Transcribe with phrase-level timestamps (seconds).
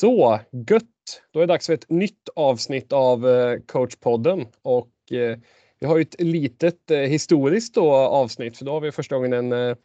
[0.00, 1.22] Så gött!
[1.30, 5.38] Då är det dags för ett nytt avsnitt av eh, coachpodden och eh,
[5.80, 9.76] vi har ju ett litet eh, historiskt avsnitt för då har vi första gången en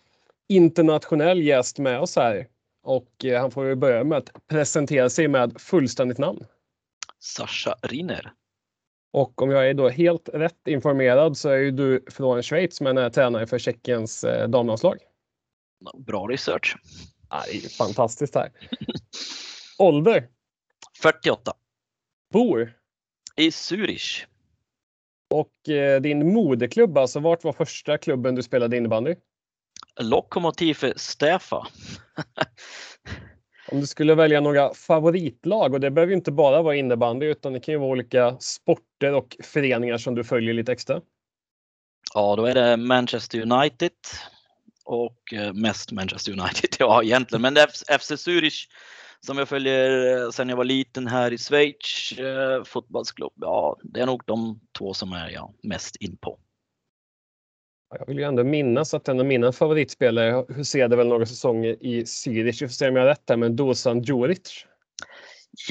[0.50, 2.48] internationell gäst med oss här
[2.84, 3.10] och
[3.40, 6.46] han får ju börja med att presentera sig med fullständigt namn.
[7.20, 8.32] Sascha Rinner.
[9.14, 12.98] Och om jag är då helt rätt informerad så är ju du från Schweiz men
[12.98, 14.98] är tränare för Tjeckiens damlandslag.
[15.98, 16.78] Bra research.
[17.30, 18.52] Ja, det är fantastiskt här.
[19.78, 20.28] Ålder?
[21.02, 21.54] 48.
[22.34, 22.74] Bor?
[23.36, 24.26] I Zürich.
[25.30, 29.16] Och eh, din moderklubb, alltså vart var första klubben du spelade innebandy?
[30.00, 31.68] Lokomotiv Stefa.
[33.68, 37.60] Om du skulle välja några favoritlag och det behöver inte bara vara innebandy utan det
[37.60, 41.02] kan ju vara olika sporter och föreningar som du följer lite extra.
[42.14, 43.92] Ja, då är det Manchester United
[44.86, 47.56] och eh, mest Manchester United, ja egentligen, men
[48.00, 48.68] FC Zürich
[49.26, 53.34] som jag följer eh, sedan jag var liten här i Schweiz, eh, fotbollsklubb.
[53.36, 56.40] Ja, det är nog de två som är jag mest in på.
[58.00, 62.04] Jag vill ju ändå minnas att en av mina favoritspelare huserade väl några säsonger i
[62.04, 62.62] Zürich.
[62.62, 64.66] Jag får se om jag har rätt här, men Dusan Djuric.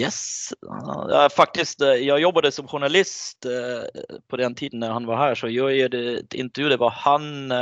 [0.00, 1.80] Yes, ja, faktiskt.
[1.80, 3.46] Eh, jag jobbade som journalist
[4.28, 6.68] på den tiden när han var här så jag gjorde ett intervju.
[6.68, 7.52] Det var han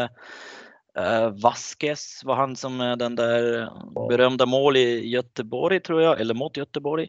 [0.99, 3.71] Uh, Vasquez var han som är den där
[4.09, 7.09] berömda mål i Göteborg tror jag, eller mot Göteborg.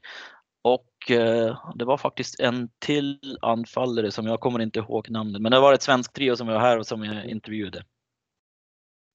[0.62, 5.52] Och uh, det var faktiskt en till anfallare som jag kommer inte ihåg namnet, men
[5.52, 7.84] det var ett svenskt trio som var här och som jag intervjuade.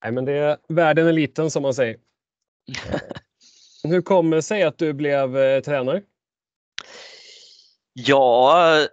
[0.02, 1.96] Nej, men det är, världen är liten som man säger.
[3.84, 6.02] Hur kommer det sig att du blev eh, tränare?
[7.92, 8.86] Ja,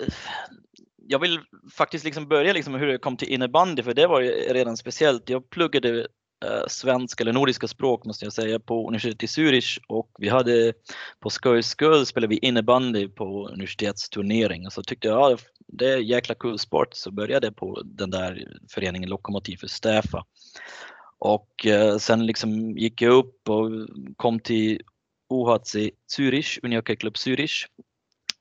[1.08, 1.40] jag vill
[1.74, 4.78] faktiskt liksom börja liksom med hur jag kom till innebandy för det var ju redan
[4.78, 5.30] speciellt.
[5.30, 6.00] Jag pluggade
[6.46, 10.74] eh, svenska eller nordiska språk måste jag säga på universitetet i Zürich och vi hade
[11.20, 15.98] på skojs skull spelade vi innebandy på universitetsturnering och så tyckte jag ja, det är
[15.98, 20.26] jäkla kul sport så började jag på den där föreningen Lokomotiv för Stäfa.
[21.20, 23.70] Och eh, sen liksom gick jag upp och
[24.16, 24.82] kom till
[25.30, 25.76] OHC
[26.18, 27.66] Zürich, Unihockey Club Zürich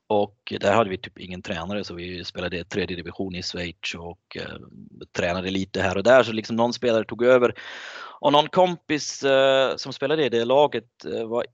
[0.07, 4.37] och där hade vi typ ingen tränare så vi spelade tredje division i Schweiz och
[4.37, 4.57] eh,
[5.11, 7.53] tränade lite här och där så liksom någon spelare tog över.
[8.19, 11.45] Och någon kompis eh, som spelade i det laget eh, var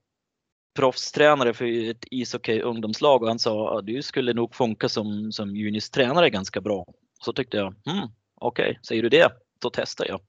[0.74, 5.56] proffstränare för ett ishockey ungdomslag och han sa att du skulle nog funka som, som
[5.56, 6.86] Junis tränare ganska bra.
[7.20, 10.20] Så tyckte jag, hmm, okej, okay, säger du det, då testar jag.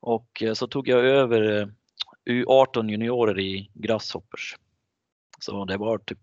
[0.00, 1.66] Och eh, så tog jag över eh,
[2.30, 4.56] U18 juniorer i Grasshoppers.
[5.38, 6.18] Så det var typ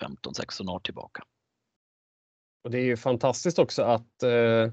[0.00, 1.22] 15-16 år tillbaka.
[2.64, 4.72] Och det är ju fantastiskt också att eh,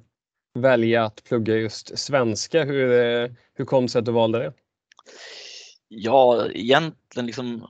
[0.59, 2.63] välja att plugga just svenska.
[2.63, 4.53] Hur, eh, hur kom det sig att du valde det?
[5.87, 7.67] Ja, egentligen liksom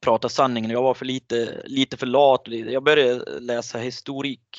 [0.00, 0.70] prata sanningen.
[0.70, 2.42] Jag var för lite, lite för lat.
[2.46, 4.58] Jag började läsa historik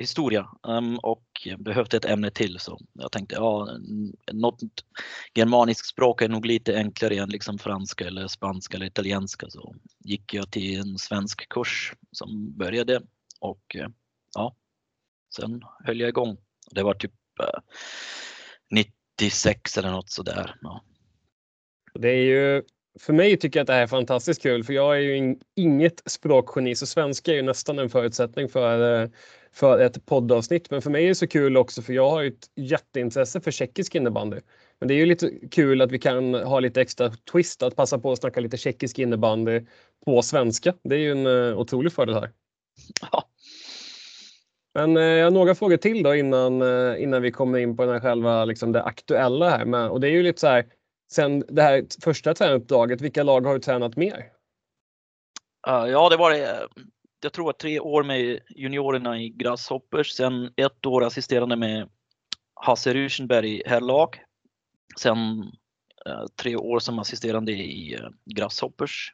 [0.00, 3.78] historia um, och behövde ett ämne till så jag tänkte ja,
[4.32, 4.60] något
[5.34, 10.34] germaniskt språk är nog lite enklare än liksom franska eller spanska eller italienska så gick
[10.34, 13.02] jag till en svensk kurs som började
[13.40, 13.76] och
[14.34, 14.56] ja,
[15.36, 16.36] sen höll jag igång.
[16.70, 18.82] Det var typ eh, uh,
[19.20, 20.56] 96 eller något sådär.
[20.60, 20.84] Ja.
[21.94, 22.62] Det är ju
[23.00, 26.02] för mig tycker jag att det här är fantastiskt kul för jag är ju inget
[26.06, 29.08] språkgeni så svenska är ju nästan en förutsättning för, eh,
[29.52, 30.70] för ett poddavsnitt.
[30.70, 33.94] Men för mig är det så kul också för jag har ett jätteintresse för tjeckisk
[33.94, 34.36] innebandy.
[34.78, 37.98] Men det är ju lite kul att vi kan ha lite extra twist att passa
[37.98, 39.60] på att snacka lite tjeckisk innebandy
[40.04, 40.74] på svenska.
[40.82, 42.30] Det är ju en uh, otrolig fördel här.
[43.12, 43.28] Ja.
[44.74, 47.84] Men uh, jag har några frågor till då innan, uh, innan vi kommer in på
[47.84, 49.64] den här själva liksom det aktuella här.
[49.64, 50.66] Men, och det är ju lite så här
[51.12, 54.24] sen det här första tränaruppdraget, vilka lag har du tränat mer?
[55.66, 56.68] Ja, det var det.
[57.22, 61.88] Jag tror att tre år med juniorerna i Grasshoppers, sen ett år assisterande med
[62.54, 64.20] Hasse Ruschenberg i herrlag.
[64.98, 65.40] Sen
[66.06, 69.12] eh, tre år som assisterande i eh, Grasshoppers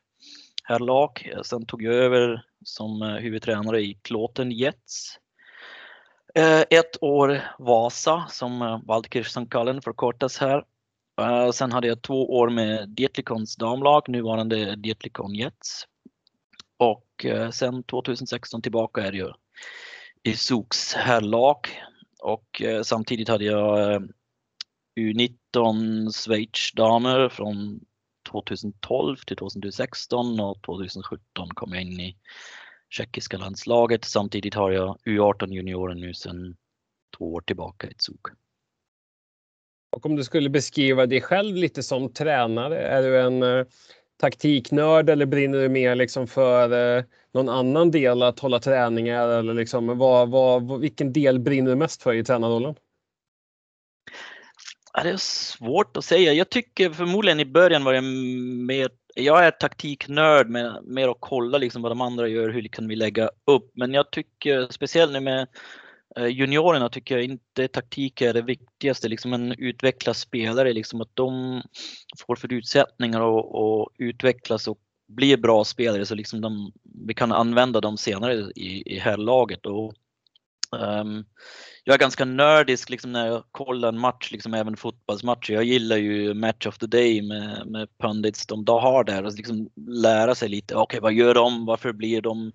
[0.64, 1.32] herrlag.
[1.44, 5.18] Sen tog jag över som eh, huvudtränare i Klåten Jets.
[6.70, 10.64] Ett år Vasa som Waldkirchsenkallen förkortas här
[11.52, 15.86] sen hade jag två år med Dietlikons damlag, nuvarande Dietlikon Jets.
[16.76, 19.32] Och och eh, sen 2016 tillbaka är det ju
[20.22, 21.58] i Soks herrlag.
[22.22, 24.00] Och eh, samtidigt hade jag eh,
[25.00, 27.80] U19 Schweiz damer från
[28.30, 32.16] 2012 till 2016 och 2017 kom jag in i
[32.88, 34.04] tjeckiska landslaget.
[34.04, 36.56] Samtidigt har jag U18 juniorer nu sedan
[37.18, 38.20] två år tillbaka i Zug.
[39.96, 43.66] Och om du skulle beskriva dig själv lite som tränare, är du en,
[44.16, 47.04] taktiknörd eller brinner du mer liksom för eh,
[47.34, 52.02] någon annan del att hålla träningar eller liksom vad, vad, vilken del brinner du mest
[52.02, 52.74] för i tränarrollen?
[54.92, 56.32] Ja, det är svårt att säga.
[56.32, 61.58] Jag tycker förmodligen i början var jag mer, jag är taktiknörd med mer att kolla
[61.58, 63.70] liksom vad de andra gör, hur kan vi lägga upp.
[63.74, 65.48] Men jag tycker speciellt nu med
[66.16, 71.10] Eh, juniorerna tycker jag inte taktik är det viktigaste, liksom en utvecklad spelare, liksom att
[71.14, 71.62] de
[72.26, 74.78] får förutsättningar att utvecklas och
[75.08, 76.72] bli bra spelare så liksom de,
[77.06, 79.66] vi kan använda dem senare i, i här laget.
[79.66, 79.94] Och,
[80.76, 81.24] Ehm,
[81.84, 85.54] jag är ganska nördisk liksom när jag kollar en match, liksom även fotbollsmatcher.
[85.54, 89.70] Jag gillar ju Match of the Day med, med pundits de har där och liksom
[89.90, 90.74] lära sig lite.
[90.74, 91.66] Okej, okay, vad gör de?
[91.66, 92.52] Varför blir de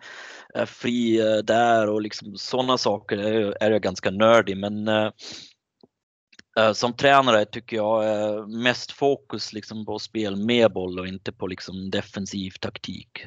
[0.55, 1.89] eh, fri eh, där?
[1.89, 4.57] Och liksom sådana saker är, är jag ganska nördig.
[4.57, 11.31] Men uh, som tränare tycker jag mest fokus liksom på spel med boll och inte
[11.31, 13.25] på liksom defensiv taktik.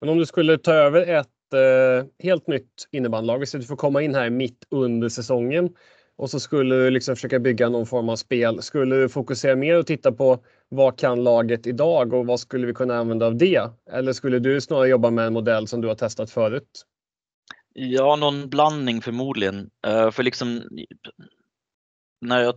[0.00, 3.38] Men om du skulle ta över ett Eh, helt nytt innebandylag.
[3.38, 5.70] Vi du får komma in här mitt under säsongen
[6.16, 8.62] och så skulle du liksom försöka bygga någon form av spel.
[8.62, 12.74] Skulle du fokusera mer och titta på vad kan laget idag och vad skulle vi
[12.74, 13.70] kunna använda av det?
[13.90, 16.86] Eller skulle du snarare jobba med en modell som du har testat förut?
[17.74, 19.70] Ja, någon blandning förmodligen.
[19.86, 20.62] Eh, för liksom
[22.20, 22.54] när jag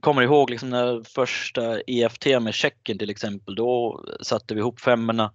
[0.00, 5.32] kommer ihåg liksom när första EFT med Tjeckien till exempel, då satte vi ihop femmorna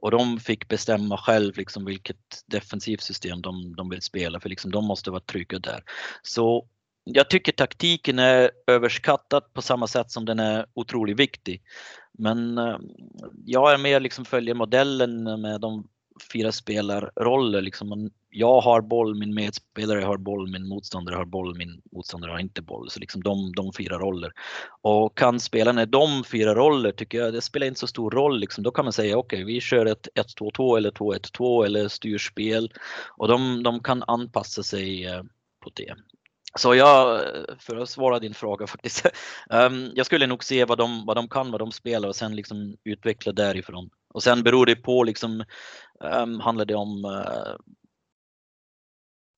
[0.00, 2.16] och de fick bestämma själv liksom vilket
[2.46, 5.82] defensivt system de, de vill spela för liksom de måste vara trygga där.
[6.22, 6.68] Så
[7.04, 11.62] jag tycker taktiken är överskattad på samma sätt som den är otroligt viktig.
[12.18, 12.76] Men eh,
[13.44, 15.88] jag är mer liksom följer modellen med de
[16.32, 17.60] fyra spelarroller.
[17.60, 22.38] Liksom jag har boll, min medspelare har boll, min motståndare har boll, min motståndare har
[22.38, 22.90] inte boll.
[22.90, 24.32] Så liksom de, de fyra roller.
[24.82, 28.40] Och kan spelarna de fyra roller tycker jag, det spelar inte så stor roll.
[28.40, 28.64] Liksom.
[28.64, 32.72] Då kan man säga okej, okay, vi kör ett 1-2-2 eller 2-1-2 eller styrspel.
[33.16, 35.22] Och de, de kan anpassa sig eh,
[35.64, 35.94] på det.
[36.58, 39.06] Så jag, eh, för att svara din fråga faktiskt,
[39.50, 42.36] um, jag skulle nog se vad de, vad de kan, vad de spelar och sen
[42.36, 43.90] liksom utveckla därifrån.
[44.14, 45.44] Och sen beror det på liksom,
[46.00, 47.56] um, handlar det om uh,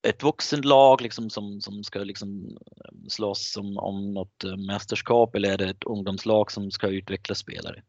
[0.02, 5.52] ett vuxenlag liksom som, som ska liksom eh, slåss om, om något eh, mästerskap eller
[5.52, 7.82] är det ett ungdomslag som ska utveckla spelare?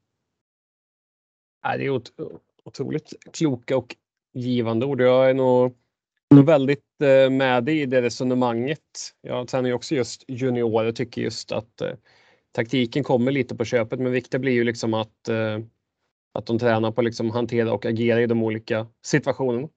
[1.63, 2.01] det är
[2.63, 3.95] otroligt kloka och
[4.33, 5.01] givande ord.
[5.01, 5.75] Jag är nog
[6.45, 9.13] väldigt eh, med i det resonemanget.
[9.21, 11.93] Jag tränar ju också just juniorer och tycker just att eh,
[12.51, 15.59] taktiken kommer lite på köpet men viktigt blir ju liksom att, eh,
[16.33, 19.67] att de tränar på liksom hantera och agera i de olika situationerna.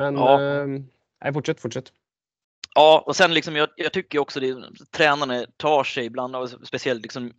[0.00, 0.42] Men ja.
[0.42, 0.66] eh,
[1.24, 1.92] nej, fortsätt, fortsätt.
[2.74, 4.56] Ja, och sen liksom jag, jag tycker också det
[4.90, 7.32] tränarna tar sig ibland, speciellt liksom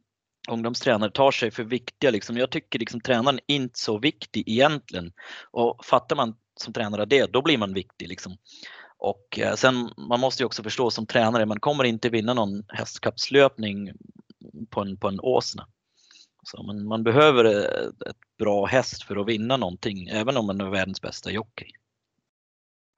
[0.49, 2.11] ungdomstränare tar sig för viktiga.
[2.11, 2.37] Liksom.
[2.37, 5.13] Jag tycker liksom tränaren är inte så viktig egentligen.
[5.51, 8.07] Och fattar man som tränare det, då blir man viktig.
[8.07, 8.37] Liksom.
[8.97, 12.63] Och eh, sen man måste ju också förstå som tränare, man kommer inte vinna någon
[12.67, 13.91] hästkapslöpning
[14.69, 15.67] på en, på en åsna.
[16.43, 20.61] Så man, man behöver eh, ett bra häst för att vinna någonting, även om man
[20.61, 21.71] är världens bästa jockey.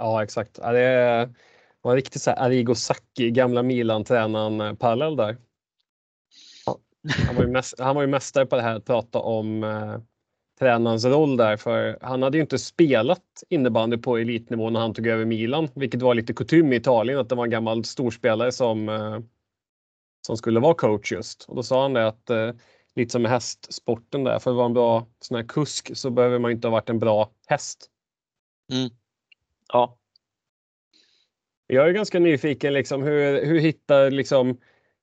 [0.03, 0.59] Ja, exakt.
[0.61, 1.29] Ja, det
[1.81, 5.37] var riktigt så här Arrigo Sacchi, gamla Milan-tränaren eh, parallell där.
[7.27, 9.97] Han var ju, mäst, han var ju mästare på det här att prata om eh,
[10.59, 15.07] tränarens roll där för han hade ju inte spelat innebandy på elitnivå när han tog
[15.07, 18.89] över Milan, vilket var lite kutym i Italien att det var en gammal storspelare som
[18.89, 19.19] eh,
[20.25, 21.43] som skulle vara coach just.
[21.43, 22.51] Och då sa han det att eh,
[22.95, 26.39] lite som med hästsporten där, för att vara en bra sån här kusk så behöver
[26.39, 27.89] man inte ha varit en bra häst.
[28.71, 28.89] Mm.
[29.73, 29.97] Ja.
[31.67, 34.57] Jag är ganska nyfiken liksom hur, hur hittar liksom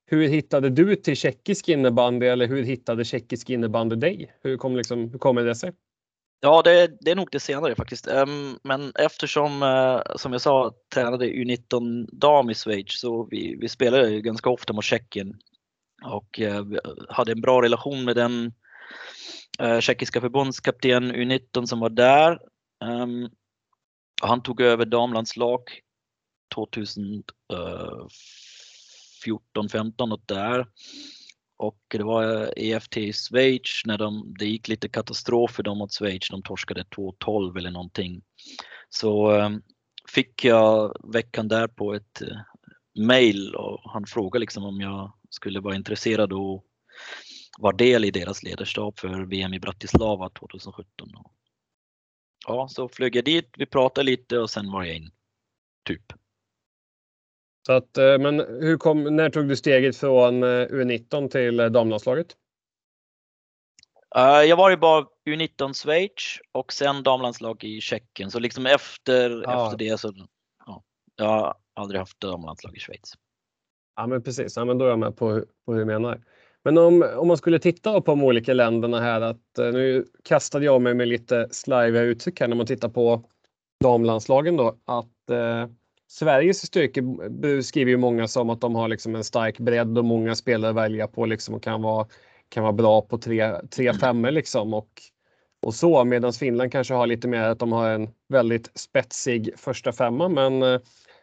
[0.06, 4.36] hur hittade du till tjeckisk innebandy eller hur hittade tjeckisk innebandy dig?
[4.42, 5.72] Hur, kom liksom, hur kommer det sig?
[6.40, 8.08] Ja, det, det är nog det senare faktiskt.
[8.08, 13.68] Um, men eftersom, uh, som jag sa, tränade U19 dam i Schweiz så vi, vi
[13.68, 15.36] spelade ganska ofta mot Tjeckien
[16.04, 18.52] och uh, hade en bra relation med den
[19.62, 22.38] uh, tjeckiska förbundskapten U19 som var där.
[24.20, 25.60] Han tog över damlandslag
[26.56, 28.08] 2014-15
[29.98, 30.66] eh, och där.
[31.56, 35.78] Och det var eh, EFT i Schweiz när de, det gick lite katastrof för dem
[35.78, 36.28] mot Schweiz.
[36.30, 38.22] De torskade 2-12 eller någonting.
[38.88, 39.50] Så eh,
[40.08, 42.22] fick jag veckan där på ett
[42.98, 46.64] mail och han frågade liksom om jag skulle vara intresserad och
[47.58, 51.08] vara del i deras ledarskap för VM i Bratislava 2017.
[52.46, 55.10] Ja, så flög jag dit, vi pratade lite och sen var jag in.
[55.84, 56.12] Typ.
[57.66, 62.36] Så att, eh, men hur kom, när tog du steget från eh, U19 till damlandslaget?
[64.16, 68.30] Uh, jag var ju bara U19 Schweiz och sen damlandslag i Tjeckien.
[68.30, 69.64] Så liksom efter, ja.
[69.64, 70.12] efter det så,
[70.66, 70.82] ja,
[71.16, 73.14] jag har aldrig haft damlandslag i Schweiz.
[73.96, 76.22] Ja men precis, ja, men då är jag med på, på hur du menar.
[76.64, 80.64] Men om, om man skulle titta på de olika länderna här att eh, nu kastade
[80.64, 83.24] jag mig med lite sliviga uttryck här när man tittar på
[83.80, 85.66] damlandslagen då att eh,
[86.08, 90.34] Sveriges styrka beskriver ju många som att de har liksom en stark bredd och många
[90.34, 92.06] spelare att välja på liksom och kan vara,
[92.48, 94.88] kan vara bra på tre, tre femmor liksom och,
[95.62, 99.92] och så medan Finland kanske har lite mer att de har en väldigt spetsig första
[99.92, 100.28] femma.
[100.28, 100.80] Men eh,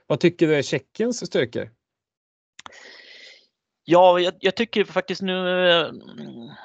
[0.08, 1.70] vad tycker du är Tjeckiens styrkor?
[3.90, 5.92] Ja, jag, jag, tycker faktiskt nu eh,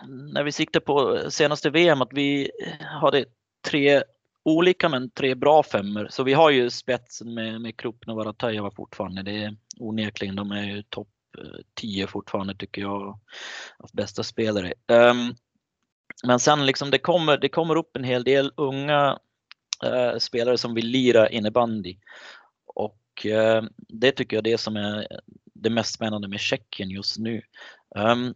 [0.08, 2.50] när vi siktar på senaste VM att vi
[2.80, 3.24] hade
[3.68, 4.02] tre
[4.42, 6.08] olika men tre bra femmor.
[6.10, 9.22] Så vi har ju spetsen med, med Kruppen och Varatajeva fortfarande.
[9.22, 13.02] Det är onekligen, de är ju topp eh, 10 fortfarande tycker jag.
[13.78, 14.72] Av bästa spelare.
[14.88, 15.34] Um,
[16.24, 19.18] men sen liksom det kommer, det kommer upp en hel del unga
[19.86, 21.96] uh, spelare som vill lira innebandy.
[22.66, 25.06] Och uh, det tycker jag det som är
[25.62, 27.42] det mest spännande med Tjeckien just nu.
[27.96, 28.34] Um,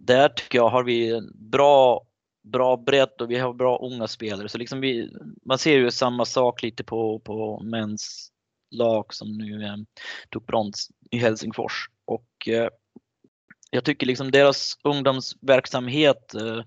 [0.00, 2.06] där tycker jag har vi bra,
[2.42, 4.48] bra bredd och vi har bra unga spelare.
[4.48, 5.10] Så liksom vi,
[5.44, 8.32] man ser ju samma sak lite på, på mäns
[8.70, 9.76] lag som nu eh,
[10.30, 11.86] tog brons i Helsingfors.
[12.04, 12.68] Och eh,
[13.70, 16.60] jag tycker liksom deras ungdomsverksamhet eh,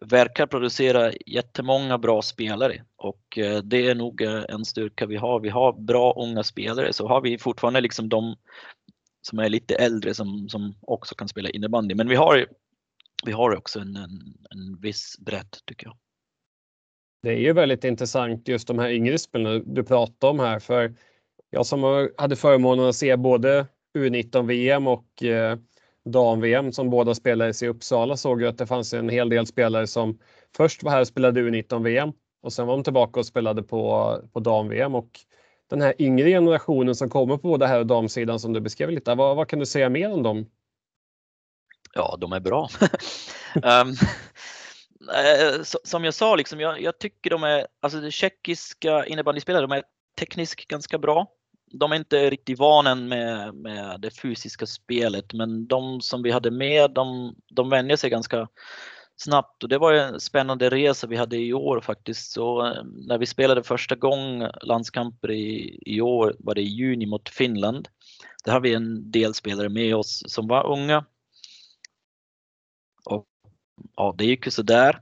[0.00, 5.40] verkar producera jättemånga bra spelare och eh, det är nog eh, en styrka vi har.
[5.40, 8.36] Vi har bra unga spelare så har vi fortfarande liksom de
[9.22, 11.94] som är lite äldre som, som också kan spela innebandy.
[11.94, 12.46] Men vi har,
[13.24, 15.96] vi har också en, en, en viss bredd tycker jag.
[17.22, 20.94] Det är ju väldigt intressant just de här yngre spelarna du pratar om här för
[21.50, 23.66] jag som hade förmånen att se både
[23.98, 25.58] U19 VM och eh,
[26.04, 29.86] dam-VM som båda spelades i Uppsala såg jag att det fanns en hel del spelare
[29.86, 30.18] som
[30.56, 34.40] först var här och spelade U19-VM och sen var de tillbaka och spelade på, på
[34.40, 35.10] dam-VM och
[35.70, 39.14] den här yngre generationen som kommer på både här och damsidan som du beskrev lite.
[39.14, 40.46] Vad, vad kan du säga mer om dem?
[41.94, 42.68] Ja, de är bra.
[43.54, 43.94] um,
[45.84, 49.82] som jag sa, liksom, jag, jag, tycker de är, alltså de tjeckiska innebandyspelare, de är
[50.18, 51.26] tekniskt ganska bra
[51.78, 56.50] de är inte riktigt vana med, med det fysiska spelet men de som vi hade
[56.50, 58.48] med de, de vänjer sig ganska
[59.16, 62.32] snabbt och det var en spännande resa vi hade i år faktiskt.
[62.32, 67.06] Så eh, när vi spelade första gången landskamper i, i år var det i juni
[67.06, 67.88] mot Finland.
[68.44, 71.04] Där har vi en del spelare med oss som var unga.
[73.04, 73.26] Och
[73.96, 75.00] ja, det gick ju sådär.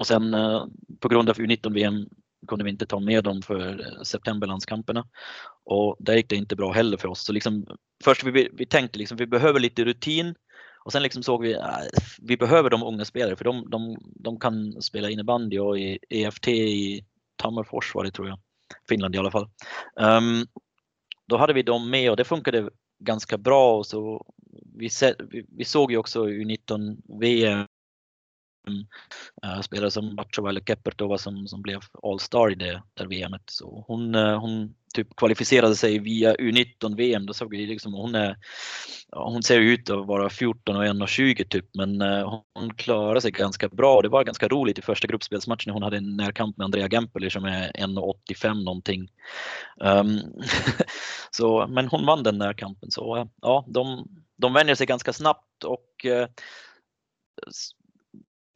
[0.00, 0.64] Och sen eh,
[1.00, 2.08] på grund av U19-VM
[2.48, 5.06] kunde vi inte ta med dem för eh, septemberlandskamperna.
[5.64, 7.24] Och där gick det inte bra heller för oss.
[7.24, 7.66] Så liksom,
[8.04, 10.34] först vi, vi tänkte liksom vi behöver lite rutin
[10.84, 13.98] och sen liksom såg vi att äh, vi behöver de unga spelare för de, de,
[14.14, 17.04] de kan spela innebandy och i EFT i
[17.36, 18.38] Tammerfors var det tror jag.
[18.88, 19.48] Finland i alla fall.
[20.00, 20.46] Um,
[21.26, 23.76] då hade vi dem med och det funkade ganska bra.
[23.76, 24.26] Och så
[24.74, 24.88] vi,
[25.30, 27.66] vi, vi såg ju också U19 VM
[28.68, 28.86] Mm.
[29.42, 33.42] Eh, uh, spelare som Bachova eller Keppertova som, som blev All-star i det där VMet.
[33.46, 37.26] Så hon, eh, hon typ kvalificerade sig via U19 VM.
[37.26, 38.36] Då såg vi liksom, hon, är,
[39.12, 43.68] hon ser ut att vara 14 och 1,20 typ men eh, hon klarade sig ganska
[43.68, 44.02] bra.
[44.02, 45.72] Det var ganska roligt i första gruppspelsmatchen.
[45.72, 49.08] Hon hade en närkamp med Andrea Gempeli som är 1,85 någonting.
[49.76, 50.20] Um,
[51.30, 56.06] så, men hon vann den närkampen så ja, de, de vänjer sig ganska snabbt och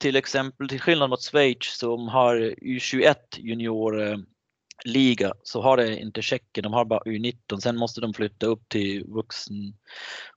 [0.05, 6.63] till exempel till skillnad mot Schweiz som har U21 juniorliga så har det inte Tjeckien,
[6.63, 7.61] de har bara U19.
[7.61, 9.75] Sen måste de flytta upp till vuxen,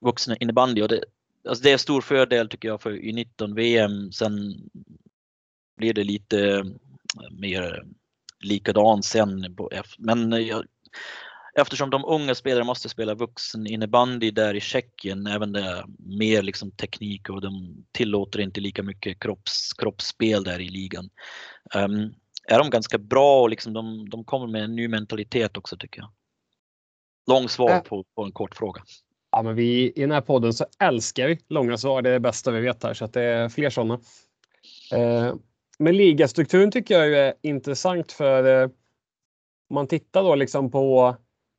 [0.02, 1.04] vuxna innebandy och det,
[1.48, 4.12] alltså det är stor fördel tycker jag för U19 VM.
[4.12, 4.56] Sen
[5.78, 6.66] blir det lite
[7.32, 7.86] mer
[8.40, 9.56] likadant sen.
[9.56, 9.96] På F.
[9.98, 10.66] Men jag,
[11.58, 16.72] eftersom de unga spelarna måste spela vuxen innebandy där i Tjeckien, även det mer liksom
[16.72, 21.10] teknik och de tillåter inte lika mycket kropps, kroppsspel där i ligan.
[21.76, 22.14] Um,
[22.48, 26.02] är de ganska bra och liksom de, de kommer med en ny mentalitet också tycker
[26.02, 26.12] jag.
[27.28, 28.82] Lång svar på, på en kort fråga.
[29.32, 32.02] Ja, men vi i den här podden så älskar vi långa svar.
[32.02, 34.00] Det är det bästa vi vet här så att det är fler sådana.
[34.94, 35.36] Eh,
[35.80, 38.70] men ligastrukturen tycker jag är intressant för eh,
[39.70, 41.16] om man tittar då liksom på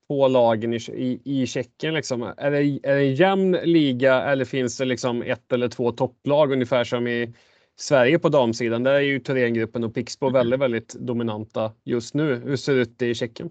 [0.09, 1.95] på lagen i, i, i Tjeckien?
[1.95, 2.23] Liksom?
[2.23, 6.53] Är, det, är det en jämn liga eller finns det liksom ett eller två topplag
[6.53, 7.35] ungefär som i
[7.77, 8.83] Sverige på damsidan?
[8.83, 10.35] Där är ju Thorengruppen och Pixbo mm.
[10.35, 12.35] väldigt, väldigt dominanta just nu.
[12.35, 13.51] Hur ser det ut i Tjeckien?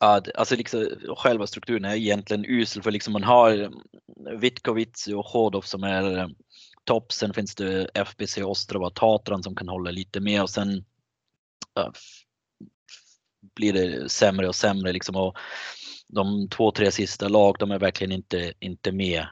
[0.00, 0.86] Ja, alltså liksom,
[1.16, 3.70] själva strukturen är egentligen usel för liksom man har
[4.38, 6.30] Vitkovic och Hodov som är
[6.84, 7.12] topp.
[7.12, 10.84] Sen finns det FBC Ostrava Tatran som kan hålla lite med och sen
[13.54, 15.16] blir det sämre och sämre liksom.
[15.16, 15.36] Och
[16.08, 19.26] de två, tre sista lag, de är verkligen inte, inte med.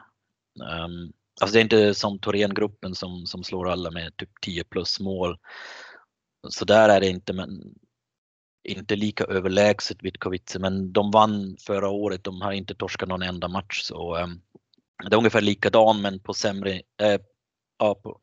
[0.61, 5.00] Um, alltså det är inte som Thorengruppen som, som slår alla med typ 10 plus
[5.00, 5.38] mål.
[6.49, 7.75] Så där är det inte, men
[8.69, 12.25] inte lika överlägset Vitkovice, men de vann förra året.
[12.25, 13.83] De har inte torskat någon enda match.
[13.83, 14.40] Så, um,
[15.11, 17.21] det är ungefär likadan men på sämre, äh,
[17.83, 18.21] ja, på,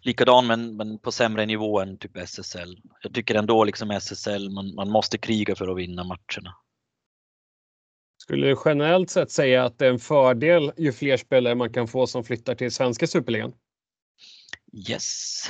[0.00, 2.78] likadan men, men på sämre nivå än typ SSL.
[3.02, 6.54] Jag tycker ändå liksom SSL, man, man måste kriga för att vinna matcherna.
[8.22, 11.88] Skulle du generellt sett säga att det är en fördel ju fler spelare man kan
[11.88, 13.52] få som flyttar till svenska superligan?
[14.90, 15.44] Yes.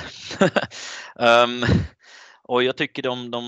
[1.15, 1.65] um,
[2.43, 3.43] och jag tycker de, de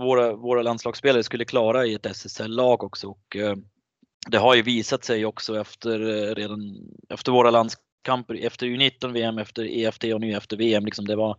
[0.00, 3.08] våra, våra landslagsspelare skulle klara i ett SSL-lag också.
[3.08, 3.56] Och, uh,
[4.30, 6.60] det har ju visat sig också efter, uh, redan
[7.08, 7.50] efter våra
[8.08, 10.84] landskamper, efter U19-VM, efter EFT och nu efter VM.
[10.84, 11.36] Liksom det var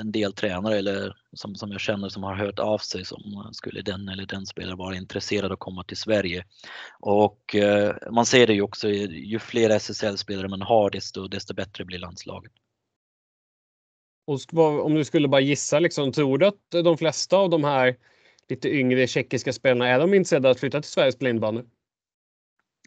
[0.00, 3.82] en del tränare eller som, som jag känner som har hört av sig som skulle
[3.82, 6.44] den eller den spelaren vara intresserad att komma till Sverige.
[7.00, 11.84] Och eh, man ser det ju också, ju fler SSL-spelare man har desto, desto bättre
[11.84, 12.52] blir landslaget.
[14.26, 17.96] Och om du skulle bara gissa, liksom, tror du att de flesta av de här
[18.48, 21.62] lite yngre tjeckiska spelarna, är de intresserade att flytta till Sveriges blindbandy?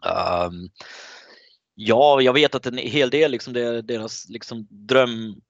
[0.04, 0.70] Um,
[1.76, 5.42] ja, jag vet att en hel del, liksom, det är deras liksom, dröm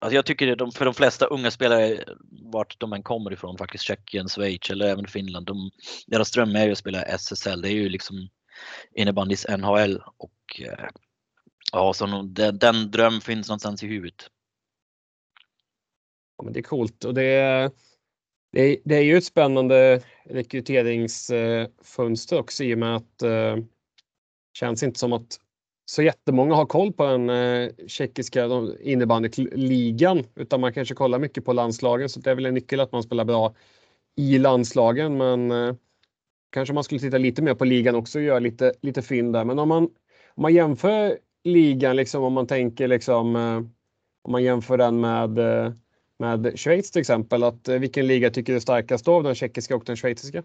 [0.00, 2.04] Alltså jag tycker de, för de flesta unga spelare,
[2.52, 5.70] vart de än kommer ifrån, faktiskt Tjeckien, Schweiz eller även Finland, de,
[6.06, 7.62] deras dröm är ju att spela SSL.
[7.62, 8.28] Det är ju liksom
[8.94, 10.88] innebandys NHL och eh,
[11.72, 14.30] ja, så den, den dröm finns någonstans i huvudet.
[16.36, 17.70] Ja, men det är coolt och det är,
[18.52, 23.66] det det är ju ett spännande rekryteringsfönster eh, också i och med att det
[24.52, 25.40] känns inte som att
[25.90, 28.48] så jättemånga har koll på den eh, tjeckiska
[28.80, 32.92] innebandyligan utan man kanske kollar mycket på landslagen så det är väl en nyckel att
[32.92, 33.54] man spelar bra
[34.16, 35.74] i landslagen men eh,
[36.50, 39.44] kanske man skulle titta lite mer på ligan också och göra lite, lite fynd där.
[39.44, 39.84] Men om man,
[40.34, 43.56] om man jämför ligan, liksom, om man tänker liksom, eh,
[44.22, 45.72] om man jämför den med, eh,
[46.18, 49.76] med Schweiz till exempel, att, eh, vilken liga tycker du är starkast av den tjeckiska
[49.76, 50.42] och den schweiziska?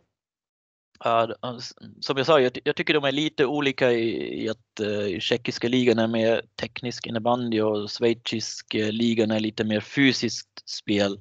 [2.00, 5.68] Som jag sa, jag, jag, tycker de är lite olika i, i att uh, tjeckiska
[5.68, 11.20] ligan är mer teknisk innebandy och schweizisk uh, ligan är lite mer fysiskt spel.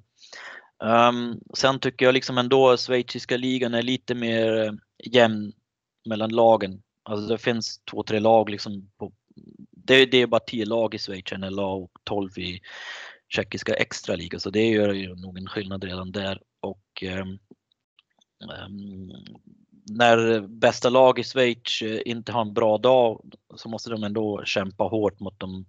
[0.85, 4.73] Um, sen tycker jag liksom ändå schweiziska ligan är lite mer uh,
[5.05, 5.53] jämn
[6.09, 6.83] mellan lagen.
[7.03, 8.91] Alltså det finns två, tre lag liksom.
[8.99, 9.13] På,
[9.71, 12.61] det, det är bara tio lag i Schweiz NLA och tolv i
[13.29, 16.41] tjeckiska extraliga så det gör ju nog en skillnad redan där.
[16.61, 17.39] Och um,
[18.67, 19.13] um,
[19.91, 24.43] när bästa lag i Schweiz eh, inte har en bra dag så måste de ändå
[24.45, 25.67] kämpa hårt mot de,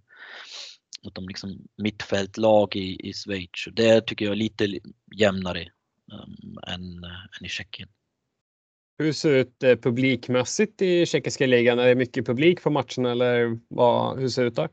[1.04, 3.68] mot de liksom mittfältlag i, i Schweiz.
[3.74, 4.80] Det tycker jag är lite
[5.16, 5.72] jämnare
[6.12, 7.90] um, än, än i Tjeckien.
[8.98, 11.80] Hur ser det ut eh, publikmässigt i tjeckiska ligan?
[11.80, 14.70] Är det mycket publik på matcherna eller vad, hur ser det ut där?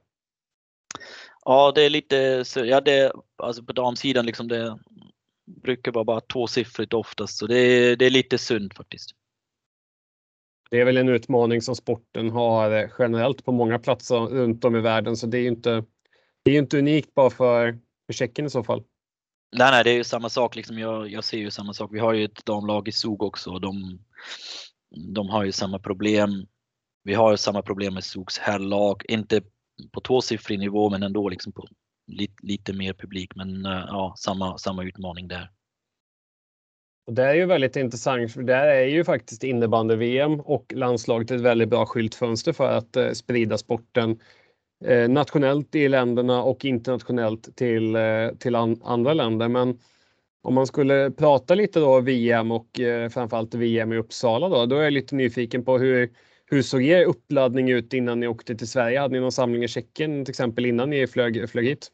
[1.45, 4.79] Ja, det är lite, ja det, alltså på damsidan liksom det
[5.63, 9.11] brukar vara bara tvåsiffrigt oftast så det det är lite synd faktiskt.
[10.71, 14.77] Det är väl en utmaning som sporten har eh, generellt på många platser runt om
[14.77, 15.85] i världen, så det är inte,
[16.43, 18.85] det är inte unikt bara för, för Tjeckien i så fall.
[19.57, 20.57] Nej, nej, det är ju samma sak.
[20.57, 21.91] Liksom jag, jag ser ju samma sak.
[21.93, 23.99] Vi har ju ett damlag i SOG också och de,
[25.15, 26.47] de har ju samma problem.
[27.05, 29.43] Vi har ju samma problem med SOGs herrlag, inte
[29.93, 31.67] på tvåsiffrig nivå men ändå liksom på
[32.07, 33.35] lite, lite mer publik.
[33.35, 35.51] Men eh, ja, samma, samma utmaning där.
[37.07, 41.41] Och det är ju väldigt intressant för där är ju faktiskt innebandy-VM och landslaget ett
[41.41, 44.19] väldigt bra skyltfönster för att eh, sprida sporten
[44.85, 49.49] eh, nationellt i länderna och internationellt till, eh, till an andra länder.
[49.49, 49.79] Men
[50.43, 54.77] om man skulle prata lite då VM och eh, framförallt VM i Uppsala då, då
[54.77, 56.11] är jag lite nyfiken på hur,
[56.47, 59.01] hur såg er uppladdning ut innan ni åkte till Sverige?
[59.01, 61.91] Hade ni någon samling i Tjeckien till exempel innan ni flög, flög hit?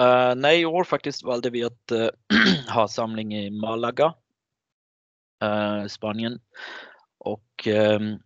[0.00, 2.08] Uh, nej, i år faktiskt valde vi att uh,
[2.74, 4.14] ha samling i Malaga,
[5.44, 6.40] uh, Spanien.
[7.18, 8.18] Och ehm,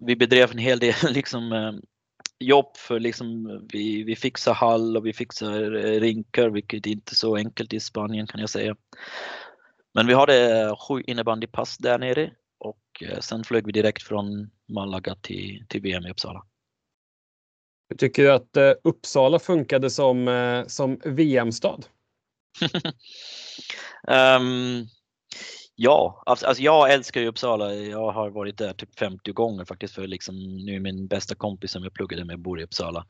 [0.00, 1.80] vi bedrev en hel del liksom, ehm,
[2.38, 5.60] jobb för liksom, vi, vi fixar hall och vi fixar
[6.00, 8.76] rinkar, vilket är inte är så enkelt i Spanien kan jag säga.
[9.94, 15.64] Men vi hade sju innebandypass där nere och sen flög vi direkt från Malaga till,
[15.68, 16.44] till VM i Uppsala.
[17.90, 21.86] Jag tycker att eh, Uppsala funkade som, eh, som VM-stad?
[22.62, 22.90] um,
[24.14, 24.86] ehm,
[25.82, 27.74] Ja, alltså jag älskar ju Uppsala.
[27.74, 31.70] Jag har varit där typ 50 gånger faktiskt för liksom nu är min bästa kompis
[31.70, 33.06] som jag pluggade med bor i Uppsala.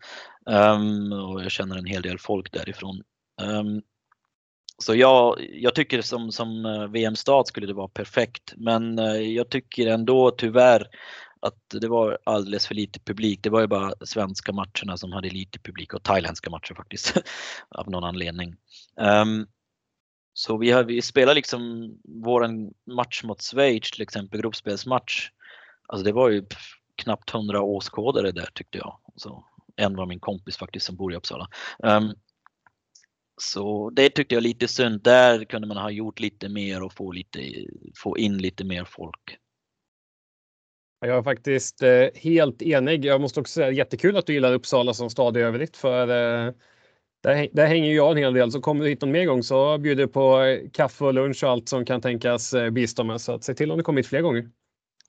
[0.46, 3.02] Um, och jag känner en hel del folk därifrån.
[3.42, 3.82] Um,
[4.78, 9.50] så jag, jag tycker som, som eh, VM-stad skulle det vara perfekt, men eh, jag
[9.50, 10.86] tycker ändå tyvärr
[11.40, 13.42] att det var alldeles för lite publik.
[13.42, 17.14] Det var ju bara svenska matcherna som hade lite publik och thailändska matcher faktiskt
[17.68, 18.56] av någon anledning.
[18.96, 19.46] Um,
[20.32, 25.30] så vi, har, vi spelar liksom våran match mot Schweiz till exempel, gruppspelsmatch.
[25.88, 26.46] Alltså det var ju
[26.96, 28.98] knappt 100 åskådare där tyckte jag.
[29.16, 29.44] Så
[29.76, 31.48] en var min kompis faktiskt som bor i Uppsala.
[31.78, 32.14] Um,
[33.42, 35.02] så det tyckte jag lite synd.
[35.02, 37.40] Där kunde man ha gjort lite mer och få, lite,
[37.96, 39.38] få in lite mer folk.
[41.00, 43.04] Jag är faktiskt eh, helt enig.
[43.04, 46.52] Jag måste också säga jättekul att du gillar Uppsala som stad i övrigt för eh,
[47.22, 48.52] där, där hänger jag en hel del.
[48.52, 51.50] Så kommer du hit någon mer gång så bjuder på eh, kaffe och lunch och
[51.50, 53.20] allt som kan tänkas eh, bistå med.
[53.20, 54.48] Så att se till om du kommer hit fler gånger.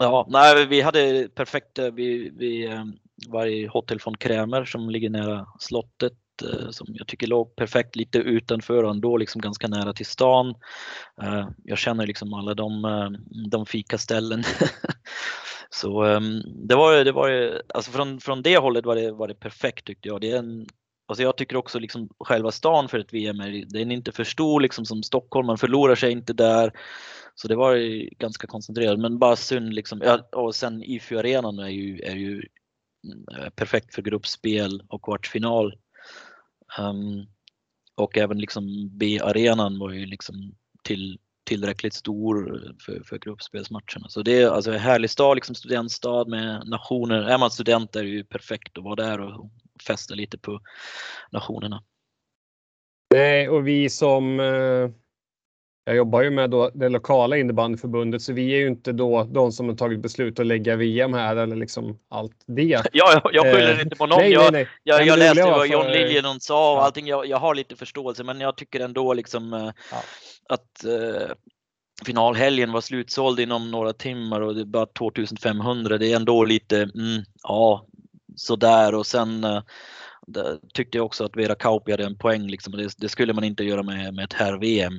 [0.02, 1.80] Ja, nej, vi hade perfekt.
[1.80, 2.84] Eh, vi, vi eh,
[3.28, 7.96] var i Hotell von Krämer som ligger nära slottet eh, som jag tycker låg perfekt
[7.96, 10.56] lite utanför och ändå liksom ganska nära till stan.
[11.64, 12.84] Jag känner liksom alla de,
[13.52, 14.44] de fikaställen.
[15.74, 19.36] Så um, det var det var alltså från, från det hållet var det, var det
[19.36, 20.22] perfekt tyckte jag.
[20.22, 20.68] Det är en
[21.12, 24.24] Alltså jag tycker också liksom själva stan för ett VM är, den är inte för
[24.24, 26.74] stor liksom som Stockholm, man förlorar sig inte där.
[27.36, 30.02] Så det var ju ganska koncentrerat men bara synd liksom.
[30.06, 35.78] Ja, och sen IFU arenan är ju, är ju mm, perfekt för gruppspel och kvartsfinal.
[36.80, 37.26] Um,
[37.96, 44.10] och även liksom B-arenan var ju liksom till, tillräckligt stor för, för gruppspelsmatcherna.
[44.10, 47.22] Så det är alltså en härlig stad, liksom studentstad med nationer.
[47.22, 49.52] Är man student är det ju perfekt att vara där och
[49.88, 50.60] fästa lite på
[51.32, 51.84] nationerna.
[53.14, 54.90] Nej, och vi som eh,
[55.86, 59.52] jag jobbar ju med då det lokala innebandyförbundet så vi är ju inte då de
[59.52, 62.82] som har tagit beslut att lägga VM här eller liksom allt det.
[62.94, 64.20] Ja, jag, jag skyller eh, inte på någon.
[64.20, 64.68] Nej, jag, nej, nej.
[64.84, 65.92] jag, jag läste vad John för...
[65.92, 66.82] Liljenon sa och ja.
[66.82, 67.08] allting.
[67.08, 70.04] Jag, jag har lite förståelse, men jag tycker ändå liksom eh, ja.
[70.50, 71.36] att eh,
[72.06, 75.98] finalhelgen var slutsåld inom några timmar och det är bara 2500.
[75.98, 77.88] Det är ändå lite, mm, ja,
[78.36, 79.62] sådär och sen eh,
[80.74, 82.48] tyckte jag också att Vera Kauppi hade en poäng.
[82.48, 82.74] Liksom.
[82.74, 84.94] Det, det, skulle man inte göra med, med ett herr-VM.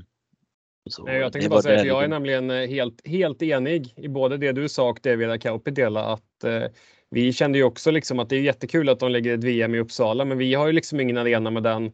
[1.05, 4.37] Nej, jag tänkte bara säga att jag är nämligen eh, helt, helt enig i både
[4.37, 6.07] det du sa och det Vera Kauppi delade.
[6.07, 6.62] Att, eh,
[7.11, 9.79] vi kände ju också liksom att det är jättekul att de lägger ett VM i
[9.79, 11.92] Uppsala, men vi har ju liksom ingen arena med den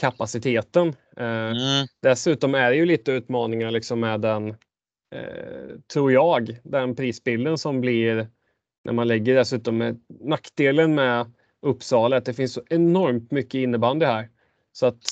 [0.00, 0.88] kapaciteten.
[1.16, 1.86] Eh, mm.
[2.02, 4.48] Dessutom är det ju lite utmaningar liksom med den,
[5.14, 8.28] eh, tror jag, den prisbilden som blir
[8.84, 14.06] när man lägger dessutom med nackdelen med Uppsala att det finns så enormt mycket innebandy
[14.06, 14.28] här.
[14.72, 15.02] Så att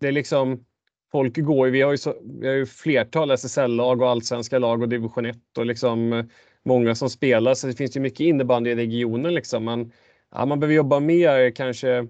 [0.00, 0.64] det är liksom
[1.12, 4.82] folk går ju, vi har ju, så, vi har ju flertal SSL-lag och allsvenska lag
[4.82, 6.24] och division 1 och liksom eh,
[6.64, 9.64] många som spelar så det finns ju mycket innebandy i regionen liksom.
[9.64, 9.92] Men
[10.34, 12.06] ja, man behöver jobba mer kanske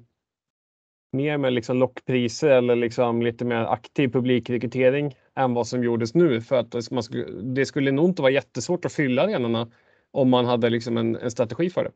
[1.12, 6.40] mer med liksom lockpriser eller liksom lite mer aktiv publikrekrytering än vad som gjordes nu
[6.40, 9.70] för att man skulle, det skulle nog inte vara jättesvårt att fylla arenorna
[10.10, 11.90] om man hade liksom en, en strategi för det.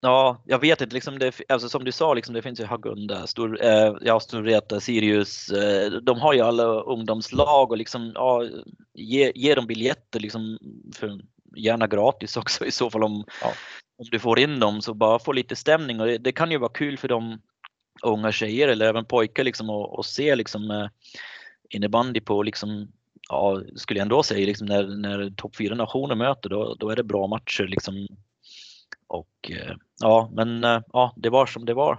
[0.00, 0.94] Ja, jag vet inte.
[0.94, 4.80] Liksom det, alltså som du sa, liksom, det finns ju Hagunda, Stor, eh, ja, Storvreta,
[4.80, 5.50] Sirius.
[5.50, 8.48] Eh, de har ju alla ungdomslag och liksom, ja,
[8.94, 10.58] ge, ge dem biljetter, liksom,
[10.94, 11.20] för,
[11.56, 13.52] gärna gratis också i så fall om, ja.
[13.98, 14.82] om du får in dem.
[14.82, 17.40] Så bara få lite stämning och det, det kan ju vara kul för de
[18.02, 20.88] unga tjejer eller även pojkar liksom, att se liksom, eh,
[21.70, 22.92] innebandy på liksom,
[23.28, 26.96] ja, skulle jag ändå säga, liksom när, när topp fyra nationer möter då, då är
[26.96, 27.64] det bra matcher.
[27.64, 28.06] Liksom.
[29.06, 31.98] Och eh, ja, men eh, ja, det var som det var.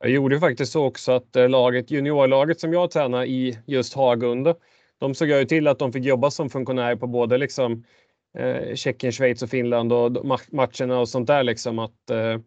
[0.00, 4.54] Jag gjorde faktiskt så också att eh, laget, juniorlaget som jag tränar i just Hagunda,
[4.98, 7.84] de såg ju till att de fick jobba som funktionärer på både liksom
[8.38, 12.38] eh, Tjeckien, Schweiz och Finland och matcherna och sånt där liksom att eh,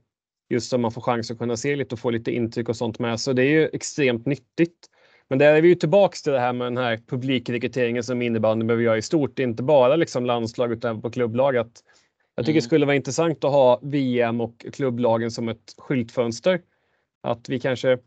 [0.50, 3.00] just så man får chans att kunna se lite och få lite intryck och sånt
[3.00, 3.20] med.
[3.20, 4.90] Så det är ju extremt nyttigt.
[5.28, 8.68] Men där är vi ju tillbaks till det här med den här publikrekryteringen som innebandyn
[8.68, 11.58] behöver göra i stort, inte bara liksom landslag utan även på klubblag.
[11.58, 11.84] Att
[12.36, 12.58] jag tycker mm.
[12.58, 16.62] det skulle vara intressant att ha VM och klubblagen som ett skyltfönster.
[17.24, 17.98] Att vi kanske,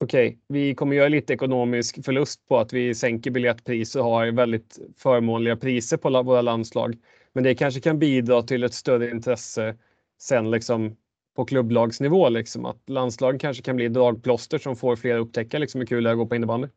[0.00, 4.32] okej, okay, vi kommer göra lite ekonomisk förlust på att vi sänker biljettpriser och har
[4.32, 6.96] väldigt förmånliga priser på våra landslag.
[7.32, 9.76] Men det kanske kan bidra till ett större intresse
[10.18, 10.96] sen liksom
[11.36, 12.28] på klubblagsnivå.
[12.28, 16.04] Liksom, att landslagen kanske kan bli dragplåster som får fler att upptäcka liksom, hur kul
[16.04, 16.68] det är att gå på innebandy.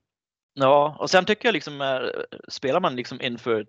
[0.53, 1.97] Ja, och sen tycker jag liksom, eh,
[2.47, 3.65] spelar man liksom inför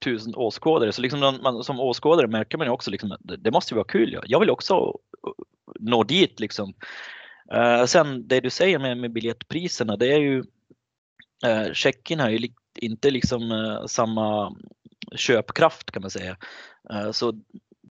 [0.00, 3.76] tusen åskådare, så liksom man, som åskådare märker man ju också liksom, det måste ju
[3.76, 4.18] vara kul.
[4.26, 4.74] Jag vill också
[5.26, 5.32] uh,
[5.80, 6.74] nå dit liksom.
[7.54, 10.44] Uh, sen det du säger med, med biljettpriserna, det är ju
[11.44, 14.56] eh, uh, Tjeckien har ju inte liksom uh, samma
[15.16, 16.36] köpkraft kan man säga.
[17.12, 17.34] Så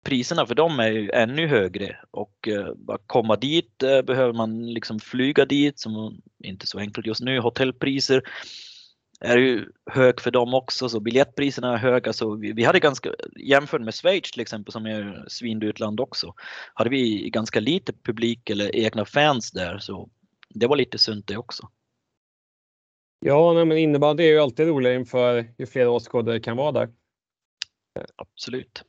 [0.04, 5.46] priserna för dem är ju ännu högre och bara komma dit behöver man liksom flyga
[5.46, 7.39] dit som inte så enkelt just nu.
[7.39, 8.22] Hotellpriser
[9.19, 13.13] är ju hög för dem också så biljettpriserna är höga så vi, vi hade ganska
[13.36, 16.34] jämfört med Schweiz till exempel som är svindyrt land också
[16.73, 20.10] hade vi ganska lite publik eller egna fans där så
[20.49, 21.69] det var lite sunt det också.
[23.19, 26.71] Ja, nej, men innebandy är ju alltid roligare inför ju fler åskådare det kan vara
[26.71, 26.89] där.
[28.15, 28.84] Absolut.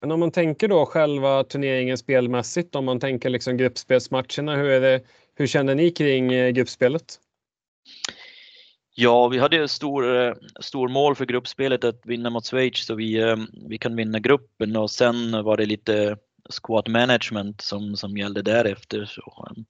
[0.00, 4.80] Men om man tänker då själva turneringen spelmässigt, om man tänker liksom gruppspelsmatcherna, hur, är
[4.80, 5.02] det,
[5.34, 7.20] hur känner ni kring eh, gruppspelet?
[9.00, 13.20] Ja, vi hade stor, eh, stor mål för gruppspelet att vinna mot Schweiz så vi,
[13.20, 13.36] eh,
[13.68, 16.16] vi kan vinna gruppen och sen var det lite
[16.50, 19.04] squad management som, som gällde därefter.
[19.04, 19.46] Så.
[19.50, 19.62] Eh,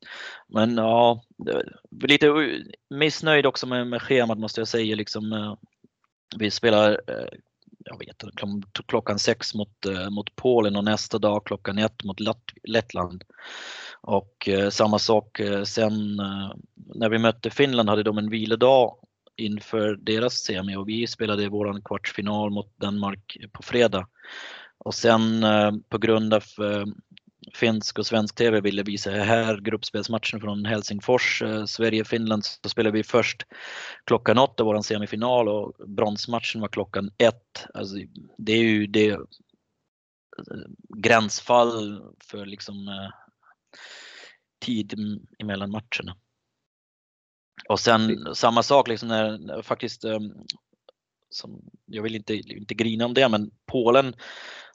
[0.47, 1.23] men ja,
[2.03, 2.33] lite
[2.91, 4.97] missnöjd också med, med schemat måste jag säga.
[4.97, 5.57] Liksom,
[6.37, 7.01] vi spelar
[7.85, 8.25] jag vet
[8.87, 12.19] klockan sex mot, mot Polen och nästa dag klockan ett mot
[12.62, 13.25] Lettland.
[14.01, 16.53] Och eh, samma sak sen eh,
[16.95, 18.97] när vi mötte Finland hade de en vilodag
[19.38, 24.07] inför deras semi och vi spelade våran kvartsfinal mot Danmark på fredag.
[24.79, 26.85] Och sen eh, på grund av eh,
[27.55, 33.03] finsk och svensk TV ville visa här gruppspelsmatchen från Helsingfors, eh, Sverige-Finland, så spelade vi
[33.03, 33.46] först
[34.05, 37.66] klockan åtta våran semifinal och bronsmatchen var klockan ett.
[37.74, 37.96] Alltså,
[38.38, 39.18] det är ju det
[40.96, 43.09] gränsfall för liksom
[44.61, 44.94] tid
[45.38, 46.16] emellan matcherna.
[47.68, 50.33] Och sen samma sak liksom när faktiskt, ehm,
[51.31, 54.14] som, jag vill inte, inte grina om det, men Polen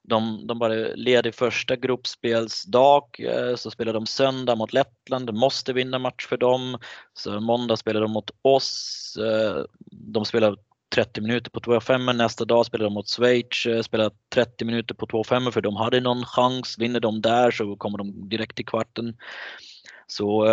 [0.03, 5.99] de, de bara leder första gruppspelsdag, eh, så spelar de söndag mot Lettland, måste vinna
[5.99, 6.77] match för dem.
[7.13, 10.57] Så måndag spelar de mot oss, eh, de spelar
[10.95, 15.07] 30 minuter på 2-5, nästa dag spelar de mot Schweiz, eh, spelar 30 minuter på
[15.07, 19.17] 2-5 för de hade någon chans, vinner de där så kommer de direkt till kvarten.
[20.07, 20.45] Så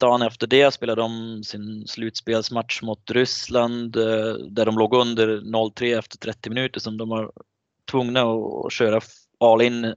[0.00, 5.98] dagen efter det spelade de sin slutspelsmatch mot Ryssland eh, där de låg under 0-3
[5.98, 7.32] efter 30 minuter som de var
[7.90, 9.00] tvungna att köra
[9.40, 9.94] all in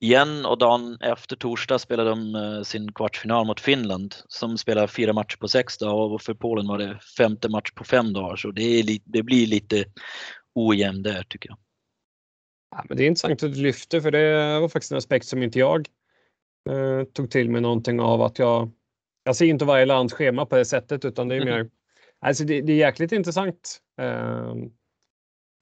[0.00, 0.46] igen.
[0.46, 5.36] Och dagen efter torsdag spelade de eh, sin kvartsfinal mot Finland som spelar fyra matcher
[5.36, 6.14] på sex dagar.
[6.14, 8.36] Och för Polen var det femte match på fem dagar.
[8.36, 9.84] Så det, är, det blir lite
[10.54, 11.58] ojämnt där tycker jag.
[12.70, 15.42] Ja, men det är intressant att du lyfter för det var faktiskt en aspekt som
[15.42, 15.88] inte jag
[16.70, 18.70] eh, tog till mig någonting av att jag
[19.24, 21.70] jag ser inte varje lands schema på det sättet utan det är mer
[22.20, 23.80] alltså det, det är jäkligt intressant.
[24.00, 24.54] Eh,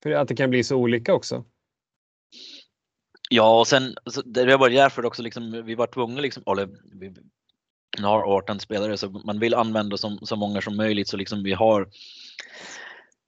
[0.02, 1.44] för att det kan bli så olika också.
[3.30, 3.94] Ja, och sen
[4.24, 6.68] det var därför också liksom, vi var tvungna liksom, eller
[7.00, 7.14] vi
[8.02, 11.52] har 18 spelare så man vill använda så, så många som möjligt så liksom vi
[11.52, 11.88] har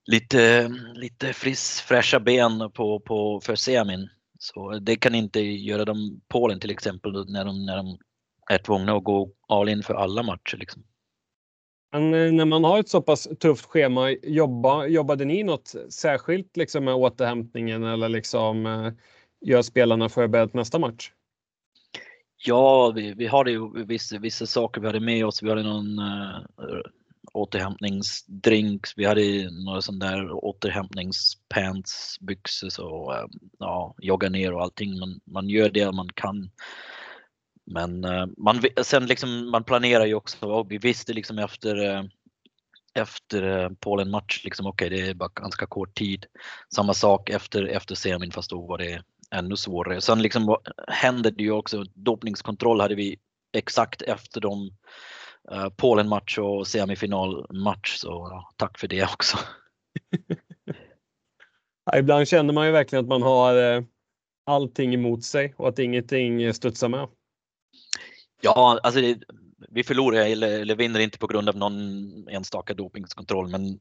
[0.06, 4.08] lite, lite frisk, fräscha ben på, på, för semin.
[4.38, 7.98] Så det kan inte göra dem, Polen till exempel, när de, när de
[8.50, 10.56] är tvungna att gå all in för alla matcher.
[10.56, 10.82] Liksom.
[11.92, 16.56] Men eh, när man har ett så pass tufft schema, jobba, jobbade ni något särskilt
[16.56, 18.92] liksom med återhämtningen eller liksom eh,
[19.40, 21.12] gör spelarna förberedda nästa match?
[22.46, 25.42] Ja, vi, vi hade ju vissa, vissa saker vi hade med oss.
[25.42, 26.40] Vi hade någon äh,
[27.32, 33.26] återhämtningsdrinks, vi hade några sådana där återhämtningspants, byxor och äh,
[33.58, 34.98] ja, jogga ner och allting.
[34.98, 36.50] Man, man gör det man kan
[37.70, 42.02] men eh, man, sen liksom, man planerar ju också och vi visste liksom efter eh,
[42.94, 46.26] efter eh, Polen match, liksom, okej okay, det är bara ganska kort tid.
[46.74, 50.00] Samma sak efter, efter semin fast då var det ännu svårare.
[50.00, 50.56] Sen liksom
[50.88, 53.18] hände det ju också, dopningskontroll hade vi
[53.52, 54.70] exakt efter de
[55.50, 59.38] eh, uh, Polen match och semifinalmatch så ja, tack för det också.
[61.85, 63.85] ja, ibland känner man ju verkligen att man har uh,
[64.46, 67.09] allting emot sig och att ingenting studsar med.
[68.40, 69.18] Ja, alltså det,
[69.68, 73.81] vi förlorar eller, eller vinner inte på grund av någon enstaka dopingkontroll, men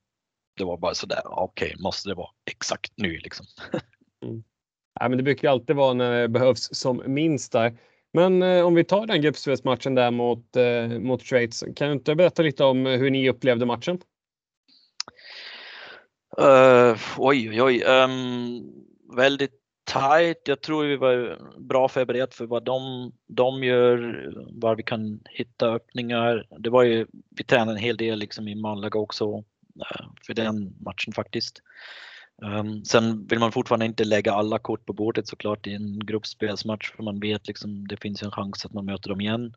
[0.57, 3.45] det var bara sådär, okej, okay, måste det vara exakt nu liksom?
[4.25, 4.43] mm.
[4.99, 7.77] ja, men det brukar alltid vara när det behövs som minst där.
[8.13, 12.15] Men eh, om vi tar den gruppspelsmatchen där mot, eh, mot Schweiz, kan du inte
[12.15, 13.99] berätta lite om hur ni upplevde matchen?
[16.41, 17.83] Uh, oj, oj, oj.
[17.83, 19.58] Um, väldigt
[19.93, 20.47] tight.
[20.47, 25.67] Jag tror vi var bra förberedda för vad de, de gör, var vi kan hitta
[25.67, 26.47] öppningar.
[26.59, 29.43] Det var ju, vi tränade en hel del liksom i Malaga också
[29.81, 31.61] eh, för den matchen faktiskt.
[32.41, 36.91] Um, sen vill man fortfarande inte lägga alla kort på bordet såklart i en gruppspelsmatch
[36.91, 39.53] för man vet liksom det finns en chans att man möter dem igen.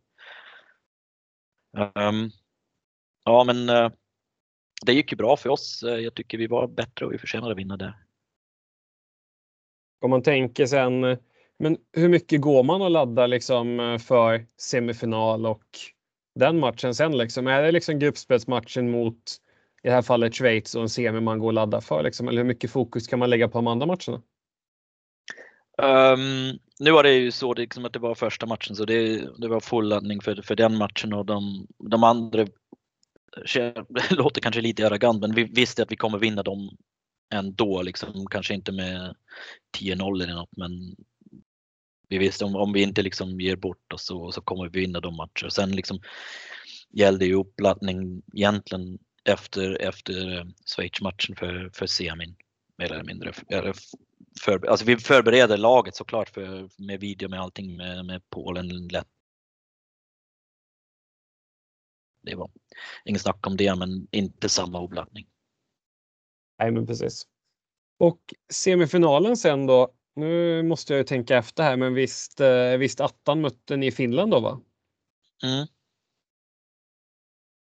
[1.94, 2.30] Um,
[3.24, 3.90] ja men uh,
[4.86, 5.82] det gick ju bra för oss.
[5.82, 7.94] Eh, jag tycker vi var bättre och vi förtjänade att vinna där
[10.02, 11.18] om man tänker sen, eh,
[11.58, 15.64] men hur mycket går man och laddar liksom eh, för semifinal och
[16.34, 17.46] den matchen sen liksom?
[17.46, 19.16] Är det liksom gruppspelsmatchen mot
[19.82, 22.28] i det här fallet Schweiz och en semi man går och laddar för liksom?
[22.28, 24.22] Eller hur mycket fokus kan man lägga på de andra matcherna?
[25.82, 29.48] Um, nu var det ju så liksom att det var första matchen så det, det
[29.48, 32.46] var full laddning för, för den matchen och de, de andra eh,
[33.88, 36.76] det låter kanske lite arrogant men vi visste att vi kommer vinna dem
[37.32, 37.82] ändå.
[37.82, 39.16] Liksom, kanske inte med
[39.78, 40.96] 10-0 eller något men
[42.08, 45.00] vi visste om, om vi inte liksom ger bort oss så, så kommer vi vinna
[45.00, 45.48] de matcher.
[45.48, 46.00] Sen liksom
[46.90, 52.36] gällde ju uppladdning egentligen efter, efter Schweiz-matchen för, för semin
[52.78, 53.32] mer eller mindre.
[54.40, 59.08] För, alltså vi förbereder laget såklart för, med video med allting med, med Polen lätt.
[62.22, 62.50] Det var
[63.04, 65.26] inget snack om det, men inte samma uppladdning.
[66.62, 67.26] Nej, men precis.
[67.98, 69.94] Och semifinalen sen då.
[70.16, 74.30] Nu måste jag ju tänka efter här, men visst, eh, visst attan mötte ni Finland
[74.30, 74.60] då, va?
[75.44, 75.66] Mm.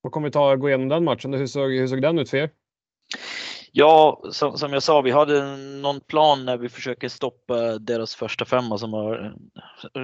[0.03, 1.33] Och kommer vi ta gå igenom den matchen.
[1.33, 2.49] Hur såg, hur såg den ut för er?
[3.73, 8.45] Ja, som, som jag sa, vi hade någon plan när vi försöker stoppa deras första
[8.45, 9.36] femma som var,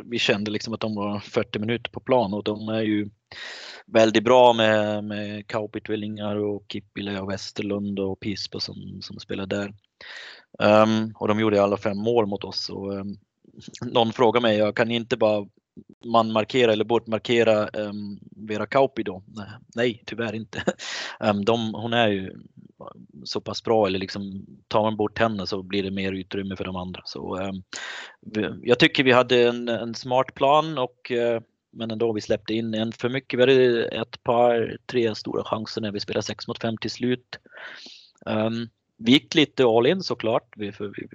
[0.05, 3.09] vi kände liksom att de var 40 minuter på plan och de är ju
[3.85, 9.73] väldigt bra med, med Kauppi-tvillingar och Kippile och Westerlund och Pispa som, som spelar där.
[10.59, 12.69] Um, och de gjorde alla fem mål mot oss.
[12.69, 13.17] Och, um,
[13.81, 15.47] någon frågade mig, jag kan inte bara
[16.05, 19.23] man markera eller bortmarkera um, Vera Kauppi då?
[19.75, 20.63] Nej, tyvärr inte.
[21.19, 22.33] Um, de, hon är ju
[23.23, 26.65] så pass bra eller liksom tar man bort henne så blir det mer utrymme för
[26.65, 27.01] de andra.
[27.05, 27.63] Så, um,
[28.63, 31.39] jag tycker vi hade en, en smart plan och uh,
[31.71, 33.39] men ändå vi släppte in en för mycket.
[33.39, 37.39] Vi hade ett par, tre stora chanser när vi spelade 6 mot 5 till slut.
[38.25, 41.07] Um, vi gick lite all in såklart, vi, för vi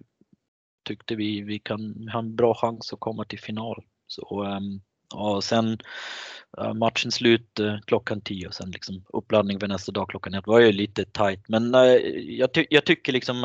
[0.82, 3.84] tyckte vi, vi kan ha en bra chans att komma till final.
[4.12, 4.80] Så, ehm,
[5.14, 5.78] och sen
[6.74, 10.60] matchen slut eh, klockan 10 och sen liksom uppladdning för nästa dag klockan 1 var
[10.60, 11.48] ju lite tight.
[11.48, 11.80] Men eh,
[12.38, 13.44] jag, ty jag tycker liksom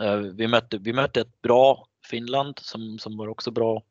[0.00, 3.82] eh, vi mötte, vi mötte ett bra Finland som, som var också bra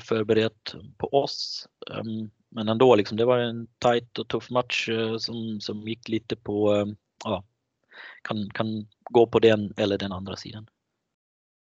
[0.00, 1.68] förberett på oss.
[1.90, 4.88] Ehm, men ändå, liksom, det var en tight och tuff match
[5.18, 6.86] som, som gick lite på,
[7.24, 7.44] ja,
[8.22, 10.66] kan, kan gå på den eller den andra sidan.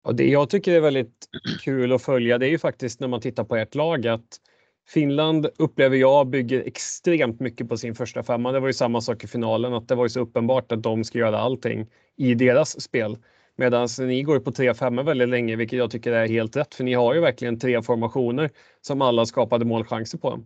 [0.02, 1.28] Och det jag tycker är väldigt
[1.64, 4.40] kul att följa det är ju faktiskt när man tittar på ert lag att
[4.88, 8.52] Finland upplever jag bygger extremt mycket på sin första femma.
[8.52, 11.04] Det var ju samma sak i finalen, att det var ju så uppenbart att de
[11.04, 13.16] ska göra allting i deras spel.
[13.56, 16.94] Medan ni går på 3-5 väldigt länge, vilket jag tycker är helt rätt, för ni
[16.94, 20.40] har ju verkligen tre formationer som alla skapade målchanser på.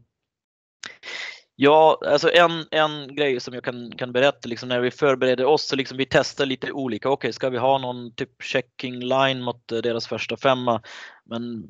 [1.56, 5.66] Ja, alltså en, en grej som jag kan, kan berätta liksom när vi förbereder oss
[5.66, 7.08] så liksom vi testar lite olika.
[7.08, 10.82] Okej, okay, ska vi ha någon typ checking line mot eh, deras första femma?
[11.24, 11.66] Men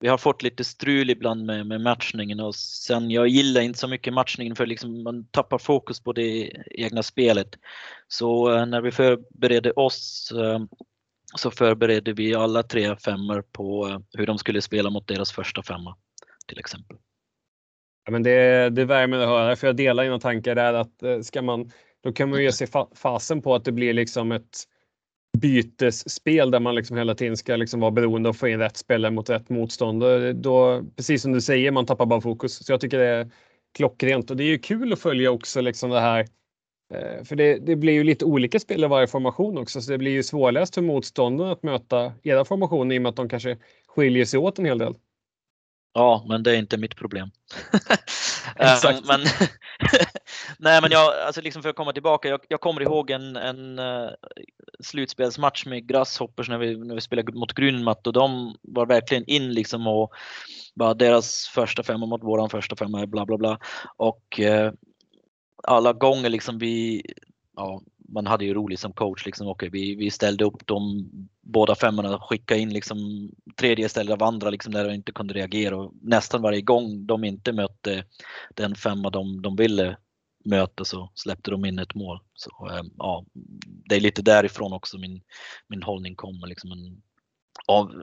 [0.00, 3.88] vi har fått lite strul ibland med, med matchningen och sen jag gillar inte så
[3.88, 7.48] mycket matchningen för liksom man tappar fokus på det egna spelet.
[8.08, 10.60] Så eh, när vi förbereder oss eh,
[11.36, 15.96] så förbereder vi alla tre femmor på hur de skulle spela mot deras första femma
[16.46, 16.96] till exempel.
[18.08, 21.20] Ja, men det, det värmer att höra, för jag delar dina tankar där att eh,
[21.20, 21.70] ska man,
[22.04, 24.64] då kan man ju se fa fasen på att det blir liksom ett
[25.38, 28.76] bytesspel där man liksom hela tiden ska liksom vara beroende av att få in rätt
[28.76, 32.66] spelare mot rätt motståndare Då, precis som du säger, man tappar bara fokus.
[32.66, 33.30] Så jag tycker det är
[33.76, 36.26] klockrent och det är ju kul att följa också liksom det här.
[36.94, 39.98] Eh, för det, det blir ju lite olika spel i varje formation också, så det
[39.98, 43.56] blir ju svårläst för motståndarna att möta era formationer i och med att de kanske
[43.88, 44.94] skiljer sig åt en hel del.
[45.92, 47.30] Ja, men det är inte mitt problem.
[48.56, 49.06] Exakt.
[49.06, 49.20] men,
[50.58, 53.78] nej, men jag, alltså liksom för att komma tillbaka, jag, jag kommer ihåg en, en
[53.78, 54.10] uh,
[54.80, 59.52] slutspelsmatch med Grasshoppers när vi, när vi spelade mot Grünmatt och de var verkligen in
[59.52, 60.12] liksom och
[60.74, 63.58] bara deras första femma mot våran första femma, bla bla bla.
[63.96, 64.72] Och uh,
[65.62, 67.02] alla gånger liksom vi,
[67.56, 69.26] ja, man hade ju roligt som coach.
[69.26, 71.10] Liksom, okay, vi, vi ställde upp de
[71.42, 75.34] båda femmorna och skickade in liksom, tredje istället av andra liksom, där de inte kunde
[75.34, 75.76] reagera.
[75.76, 78.04] Och nästan varje gång de inte mötte
[78.54, 79.96] den femma de, de ville
[80.44, 82.20] möta så släppte de in ett mål.
[82.34, 83.24] Så, eh, ja,
[83.62, 85.22] det är lite därifrån också min,
[85.68, 86.46] min hållning kommer.
[86.46, 87.02] Liksom en,
[87.66, 88.02] av,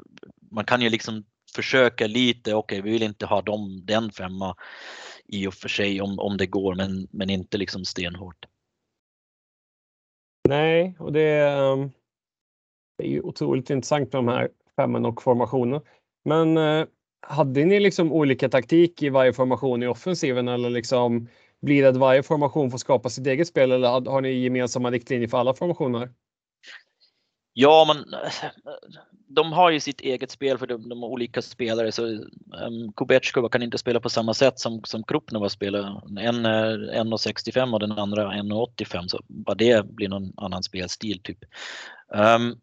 [0.52, 1.26] man kan ju liksom
[1.56, 4.56] försöka lite, okej okay, vi vill inte ha dem, den femma
[5.26, 8.46] i och för sig om, om det går men, men inte liksom stenhårt.
[10.50, 11.92] Nej, och det, ehm,
[12.98, 15.82] det är ju otroligt intressant med de här femman och formationen.
[16.26, 16.86] Men eh,
[17.22, 21.28] hade ni liksom olika taktik i varje formation i offensiven eller liksom
[21.62, 25.28] blir det att varje formation får skapa sitt eget spel eller har ni gemensamma riktlinjer
[25.28, 26.10] för alla formationer?
[27.54, 28.30] Ja, men eh,
[29.28, 31.92] de har ju sitt eget spel för de, de olika spelare.
[31.92, 32.22] Så ehm,
[32.68, 36.02] um, Kubetskova kan inte spela på samma sätt som, som Krupnova spelar.
[36.20, 41.40] En är 1,65 och den andra 1,85 så bara det blir någon annan spelstil typ.
[42.08, 42.60] Um,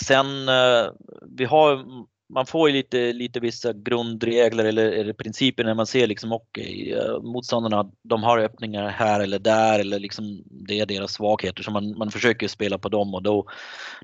[0.00, 0.90] sen eh,
[1.36, 1.84] vi har
[2.32, 6.64] man får ju lite, lite vissa grundregler eller, eller principer när man ser liksom okej,
[6.64, 11.62] okay, eh, motståndarna de har öppningar här eller där eller liksom det är deras svagheter.
[11.62, 13.46] Så man, man försöker spela på dem och då,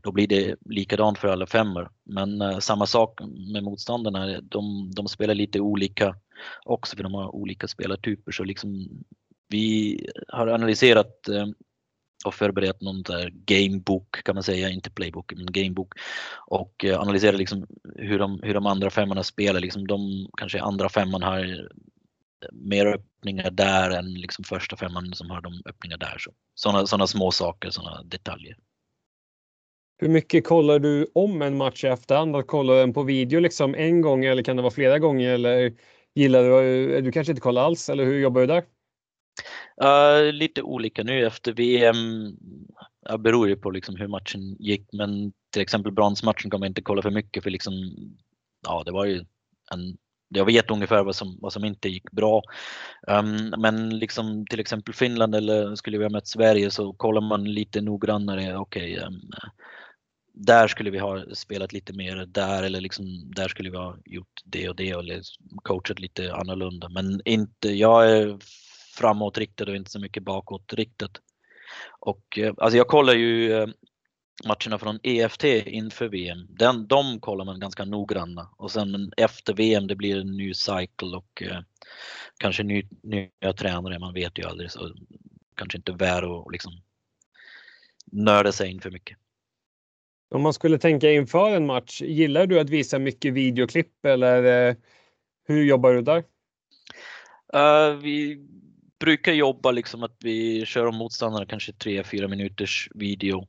[0.02, 1.90] då blir det likadant för alla femmor.
[2.04, 3.20] Men uh, samma sak
[3.52, 6.16] med motståndarna, de, de spelar lite olika
[6.64, 8.32] också för de har olika spelartyper.
[8.32, 8.88] Så liksom
[9.48, 11.28] vi har analyserat
[12.24, 15.92] och förberett någon där gamebook kan man säga, inte playbook, men gamebook.
[16.46, 19.60] Och eh, analyserat liksom hur, de, hur de andra femmorna spelar.
[19.60, 21.66] Liksom de kanske andra femman har eh,
[22.52, 26.16] mer öppningar där än liksom första femman som har de öppningar där.
[26.54, 28.56] Sådana, såna små saker, sådana detaljer.
[30.00, 32.46] Hur mycket kollar du om en match i efterhand?
[32.46, 35.30] kollar du den på video liksom en gång eller kan det vara flera gånger?
[35.30, 35.72] Eller
[36.14, 38.64] gillar du, du kanske inte kollar alls eller hur jobbar du där?
[39.84, 41.96] Uh, lite olika nu efter VM.
[43.10, 46.82] det beror ju på liksom hur matchen gick, men till exempel bronsmatchen kan man inte
[46.82, 47.72] kolla för mycket för liksom,
[48.66, 49.24] ja, det var ju
[49.72, 49.96] en
[50.28, 52.42] jag vet ungefär vad som, vad som inte gick bra.
[53.06, 57.44] Um, men liksom till exempel Finland eller skulle vi ha mött Sverige så kollar man
[57.44, 58.56] lite noggrannare.
[58.56, 59.20] Okej, okay, um,
[60.32, 64.42] där skulle vi ha spelat lite mer där eller liksom där skulle vi ha gjort
[64.44, 65.22] det och det eller
[65.62, 66.88] coachat lite annorlunda.
[66.88, 68.38] Men inte, jag är
[68.98, 71.10] framåtriktad och inte så mycket bakåtriktat.
[72.00, 73.68] Och eh, alltså jag kollar ju eh,
[74.44, 76.46] matcherna från EFT inför VM.
[76.48, 81.16] Den, de kollar man ganska noggranna och sen efter VM det blir en ny cycle
[81.16, 81.60] och eh,
[82.38, 84.94] kanske ny, nya tränare, man vet ju aldrig så
[85.56, 86.72] kanske inte värd att liksom
[88.12, 89.18] nörda sig in för mycket.
[90.30, 94.76] Om man skulle tänka inför en match, gillar du att visa mycket videoklipp eller eh,
[95.46, 96.24] hur jobbar du där?
[97.54, 98.46] Uh, vi
[99.00, 103.46] brukar jobba liksom att vi kör om motståndarna kanske 3-4 minuters video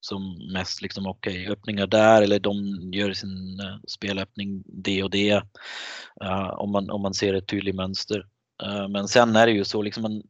[0.00, 2.54] som mest liksom okej okay, öppningar där eller de
[2.92, 5.42] gör sin eh, spelöppning det och det
[6.24, 8.26] uh, om, man, om man ser ett tydligt mönster.
[8.64, 10.22] Uh, men sen är det ju så liksom man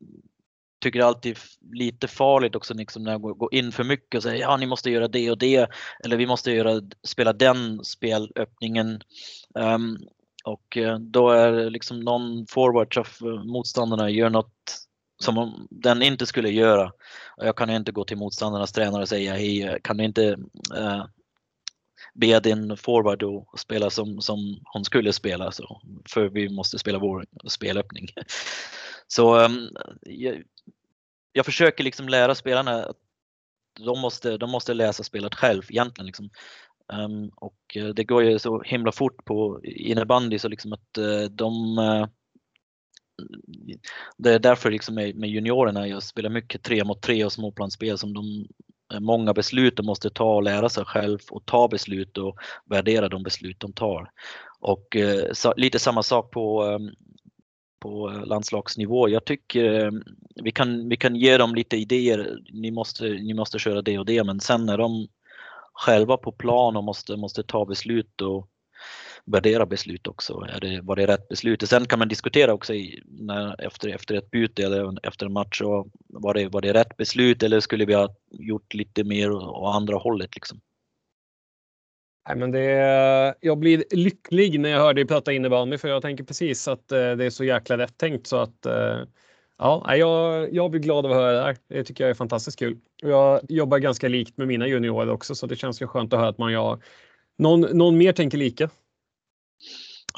[0.83, 1.39] tycker det alltid
[1.73, 4.91] lite farligt också liksom när jag går in för mycket och säger ja ni måste
[4.91, 5.71] göra det och det
[6.05, 9.01] eller vi måste göra, spela den spelöppningen.
[9.55, 9.99] Um,
[10.45, 14.85] och eh, då är liksom någon forward av eh, motståndarna gör något
[15.23, 16.93] som den inte skulle göra.
[17.37, 20.37] Jag kan inte gå till motståndarnas tränare och säga hej, eh, kan du inte
[20.77, 21.05] uh,
[22.15, 25.81] be din forward att spela som, som hon skulle spela, så,
[26.11, 28.09] för vi måste spela vår spelöppning.
[29.07, 29.69] Så ehm,
[30.01, 30.43] jag,
[31.33, 32.97] jag, försöker liksom lära spelarna att
[33.81, 36.07] de måste, de måste läsa spelet själv egentligen.
[36.07, 36.31] Liksom.
[36.93, 41.25] Um, och eh, det går ju så himla fort på innebandy så liksom att uh,
[41.31, 42.07] de uh,
[44.17, 47.99] det är därför liksom med, med juniorerna jag spelar mycket tre mot tre och småplansspel
[47.99, 48.47] som de
[49.01, 53.23] många beslut de måste ta och lära sig själv och ta beslut och värdera de
[53.23, 54.11] beslut de tar.
[54.61, 56.91] Och uh, så, lite samma sak på um,
[57.85, 59.09] på landslagsnivå.
[59.09, 60.03] Jag tycker ehm,
[60.43, 62.39] vi kan, vi kan ge dem lite idéer.
[62.53, 65.09] Ni måste, ni måste köra det och det, men sen när de
[65.75, 68.49] själva på plan och måste, måste ta beslut och
[69.27, 70.47] värdera beslut också.
[70.49, 71.69] Är det, var det rätt beslut?
[71.69, 75.61] Sen kan man diskutera också i, när, efter, efter ett byte eller efter en match.
[75.61, 79.75] Och var, det, var det rätt beslut eller skulle vi ha gjort lite mer åt
[79.75, 80.35] andra hållet?
[80.35, 80.61] Liksom?
[82.29, 86.25] Nej, men det, jag blir lycklig när jag hör dig prata innebandy för jag tänker
[86.25, 89.01] precis att eh, det är så jäkla rätt tänkt så att eh,
[89.59, 91.57] Ja, jag, jag blir glad av att höra det här.
[91.69, 92.79] Det tycker jag är fantastiskt kul.
[93.03, 96.29] Jag jobbar ganska likt med mina juniorer också så det känns ju skönt att höra
[96.29, 96.83] att man gör
[97.39, 98.71] någon, någon mer tänker lika.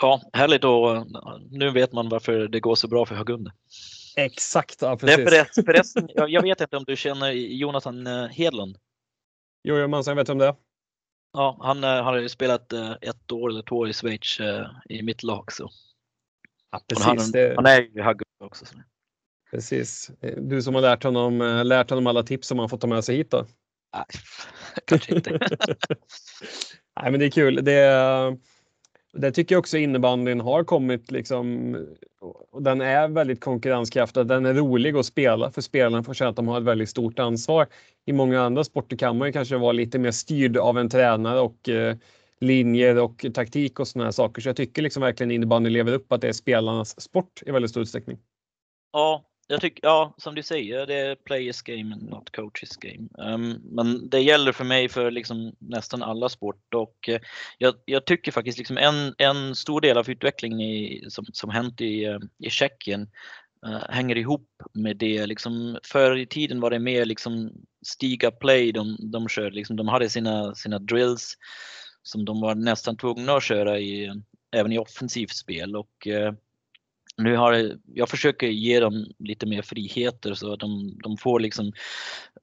[0.00, 1.06] Ja, härligt och
[1.50, 3.52] nu vet man varför det går så bra för Hagunde.
[4.16, 5.30] Exakt, ja, precis.
[5.30, 8.78] Det är förresten, jag, vet inte om du känner Jonathan eh, Hedlund?
[9.64, 10.56] Jo, jag vet om det
[11.32, 14.40] Ja, han uh, har ju spelat ett år eller två år i Schweiz
[14.88, 15.52] i mitt lag.
[15.52, 15.70] Så.
[16.70, 17.54] Ja, precis, han, det...
[17.56, 18.66] han, är ju Hagunde också.
[18.66, 18.76] Så.
[19.50, 20.10] Precis.
[20.36, 23.04] Du som har lärt honom, eh, lärt honom alla tips som han fått ta med
[23.04, 23.46] sig hit då?
[23.94, 24.04] Nej,
[24.86, 25.30] kanske inte.
[27.00, 27.64] Nej, men det är kul.
[27.64, 28.36] Det,
[29.12, 31.76] det tycker jag också innebandyn har kommit liksom.
[32.50, 34.26] Och den är väldigt konkurrenskraftig.
[34.26, 37.18] Den är rolig att spela för spelarna får känna att de har ett väldigt stort
[37.18, 37.66] ansvar.
[38.06, 41.40] I många andra sporter kan man ju kanske vara lite mer styrd av en tränare
[41.40, 41.96] och eh,
[42.40, 44.42] linjer och taktik och sådana här saker.
[44.42, 47.70] Så jag tycker liksom verkligen innebandy lever upp att det är spelarnas sport i väldigt
[47.70, 48.18] stor utsträckning.
[48.92, 53.08] Ja, jag tycker, ja, som du säger, det är players game, not coaches game.
[53.34, 57.18] Um, men det gäller för mig för liksom nästan alla sport och uh,
[57.58, 61.80] jag, jag, tycker faktiskt liksom en, en stor del av utvecklingen i, som, som hänt
[61.80, 63.10] i, uh, i Tjeckien
[63.66, 65.26] uh, hänger ihop med det.
[65.26, 67.52] Liksom, förr i tiden var det mer liksom
[67.86, 69.56] stiga play de, de körde.
[69.56, 71.34] Liksom, de hade sina, sina drills
[72.02, 74.22] som de var nästan tvungna att köra i,
[74.52, 75.76] även i offensivt spel.
[75.76, 76.06] Och,
[77.16, 81.72] nu har jag försöker ge dem lite mer friheter så att de, de får liksom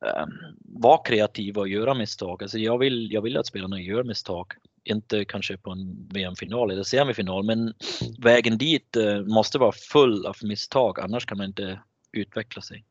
[0.06, 0.26] äh,
[0.60, 2.44] vara kreativa och göra misstag.
[2.44, 4.54] Alltså jag, vill, jag vill att spelarna gör misstag.
[4.84, 7.74] Inte kanske på en VM-final eller semifinal men
[8.20, 11.80] vägen dit äh, måste vara full av misstag annars kan man inte
[12.12, 12.86] utveckla sig.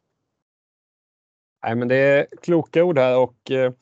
[1.65, 3.73] Nej, men det är kloka ord här och eh,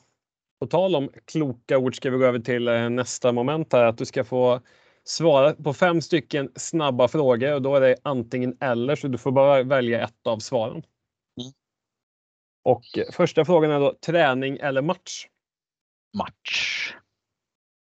[0.59, 3.97] på tal om kloka ord ska vi gå över till eh, nästa moment här att
[3.97, 4.61] du ska få
[5.03, 9.31] svara på fem stycken snabba frågor och då är det antingen eller så du får
[9.31, 10.83] bara välja ett av svaren.
[11.41, 11.53] Mm.
[12.63, 12.83] Och
[13.13, 15.27] första frågan är då träning eller match?
[16.17, 16.93] Match.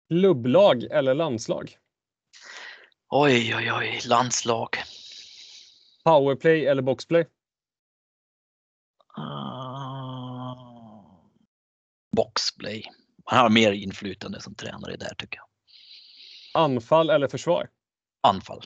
[0.09, 1.77] Klubblag eller landslag?
[3.09, 4.77] Oj, oj, oj, landslag.
[6.03, 7.25] Powerplay eller boxplay?
[9.17, 10.55] Uh,
[12.15, 12.83] boxplay.
[13.25, 15.48] Han har mer inflytande som tränare där tycker jag.
[16.53, 17.69] Anfall eller försvar?
[18.21, 18.63] Anfall.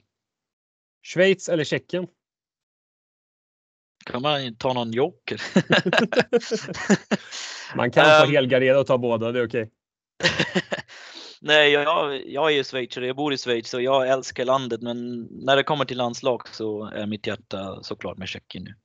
[1.03, 2.07] Schweiz eller Tjeckien?
[4.05, 5.41] Kan man ta någon joker?
[7.75, 9.61] man kan ta um, helgardera och ta båda, det är okej.
[9.61, 10.61] Okay.
[11.41, 15.27] Nej, jag, jag är ju schweizare, jag bor i Schweiz och jag älskar landet men
[15.31, 18.75] när det kommer till landslag så är mitt hjärta såklart med Tjeckien nu.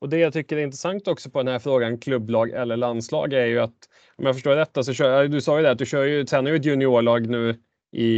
[0.00, 3.46] Och det jag tycker är intressant också på den här frågan klubblag eller landslag är
[3.46, 6.04] ju att om jag förstår rätt så kör du sa ju det att du kör
[6.04, 7.60] ju, tränar ju ett juniorlag nu
[7.94, 8.08] i,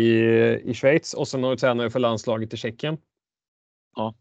[0.65, 2.99] i Schweiz och sen har du tränare för landslaget i Tjeckien.
[3.97, 4.15] Ja.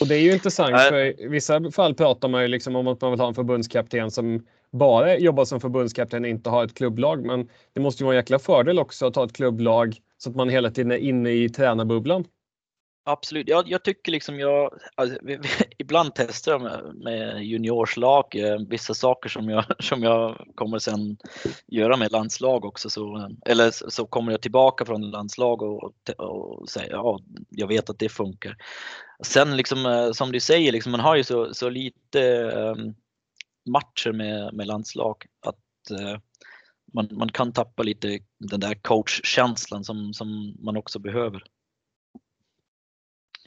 [0.00, 3.00] Och det är ju intressant för i vissa fall pratar man ju liksom om att
[3.00, 7.26] man vill ha en förbundskapten som bara jobbar som förbundskapten och inte har ett klubblag.
[7.26, 10.36] Men det måste ju vara en jäkla fördel också att ha ett klubblag så att
[10.36, 12.24] man hela tiden är inne i tränarbubblan.
[13.06, 15.18] Absolut, jag, jag tycker liksom jag, alltså,
[15.78, 21.16] ibland testar jag med, med juniorslag, eh, vissa saker som jag, som jag kommer sen
[21.66, 22.90] göra med landslag också.
[22.90, 27.98] Så, eller så kommer jag tillbaka från landslag och, och säger ja, jag vet att
[27.98, 28.56] det funkar.
[29.22, 32.22] Sen liksom eh, som du säger, liksom, man har ju så, så lite
[32.54, 32.74] eh,
[33.70, 36.18] matcher med, med landslag att eh,
[36.94, 41.42] man, man kan tappa lite den där coachkänslan som, som man också behöver.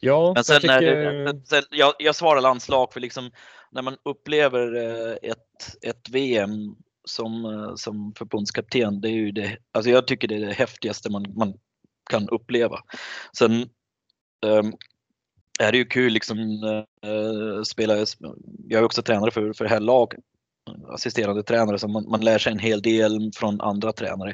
[0.02, 1.46] Ja, men sen, jag, tycker...
[1.46, 3.32] sen, jag, jag svarar landslag för liksom
[3.72, 6.76] när man upplever eh, ett, ett VM
[7.06, 11.12] som, eh, som förbundskapten, det är ju det, alltså jag tycker det är det häftigaste
[11.12, 11.54] man, man
[12.10, 12.80] kan uppleva.
[13.38, 13.70] Sen
[14.46, 14.74] um,
[15.60, 18.06] är det ju kul liksom uh, spela,
[18.68, 20.20] jag är också tränare för, för det här laget
[20.90, 24.34] assisterande tränare så man, man lär sig en hel del från andra tränare.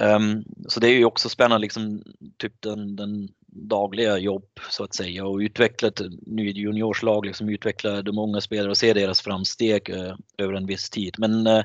[0.00, 2.02] Um, så det är ju också spännande, liksom,
[2.38, 8.02] typ den, den dagliga jobb så att säga och utveckla ett nytt juniorslag, liksom utveckla
[8.02, 11.14] de unga spelare och se deras framsteg uh, över en viss tid.
[11.18, 11.62] Men uh,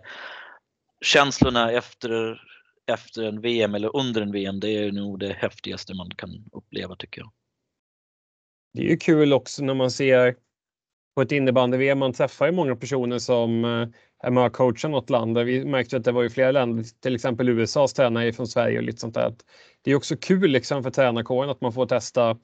[1.06, 2.42] känslorna efter,
[2.92, 6.96] efter en VM eller under en VM, det är nog det häftigaste man kan uppleva
[6.96, 7.32] tycker jag.
[8.74, 10.36] Det är ju kul också när man ser
[11.18, 12.00] på ett innebandy-VM.
[12.00, 13.88] Man träffar ju många personer som eh,
[14.24, 15.38] är med och coachar något land.
[15.38, 18.84] Vi märkte att det var ju flera länder, till exempel USAs tränare från Sverige och
[18.84, 19.36] lite sånt där.
[19.82, 22.38] Det är också kul liksom för tränarkåren att man får testa,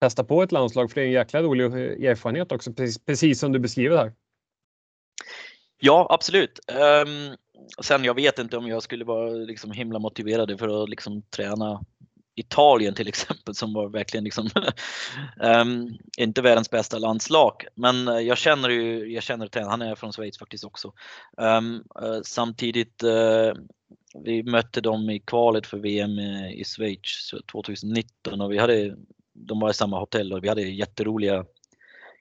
[0.00, 3.40] testa på ett landslag, för det är en jäkla rolig eh, erfarenhet också, precis, precis
[3.40, 4.12] som du beskriver här.
[5.78, 6.60] Ja, absolut.
[6.68, 7.36] Um,
[7.82, 11.84] sen jag vet inte om jag skulle vara liksom himla motiverad för att liksom träna
[12.34, 14.50] Italien till exempel som var verkligen liksom
[15.40, 17.64] um, inte världens bästa landslag.
[17.74, 20.92] Men eh, jag känner ju, jag känner till han är från Schweiz faktiskt också.
[21.36, 23.52] Um, uh, samtidigt, uh,
[24.24, 28.96] vi mötte dem i kvalet för VM i Schweiz 2019 och vi hade,
[29.32, 31.44] de var i samma hotell och vi hade jätteroliga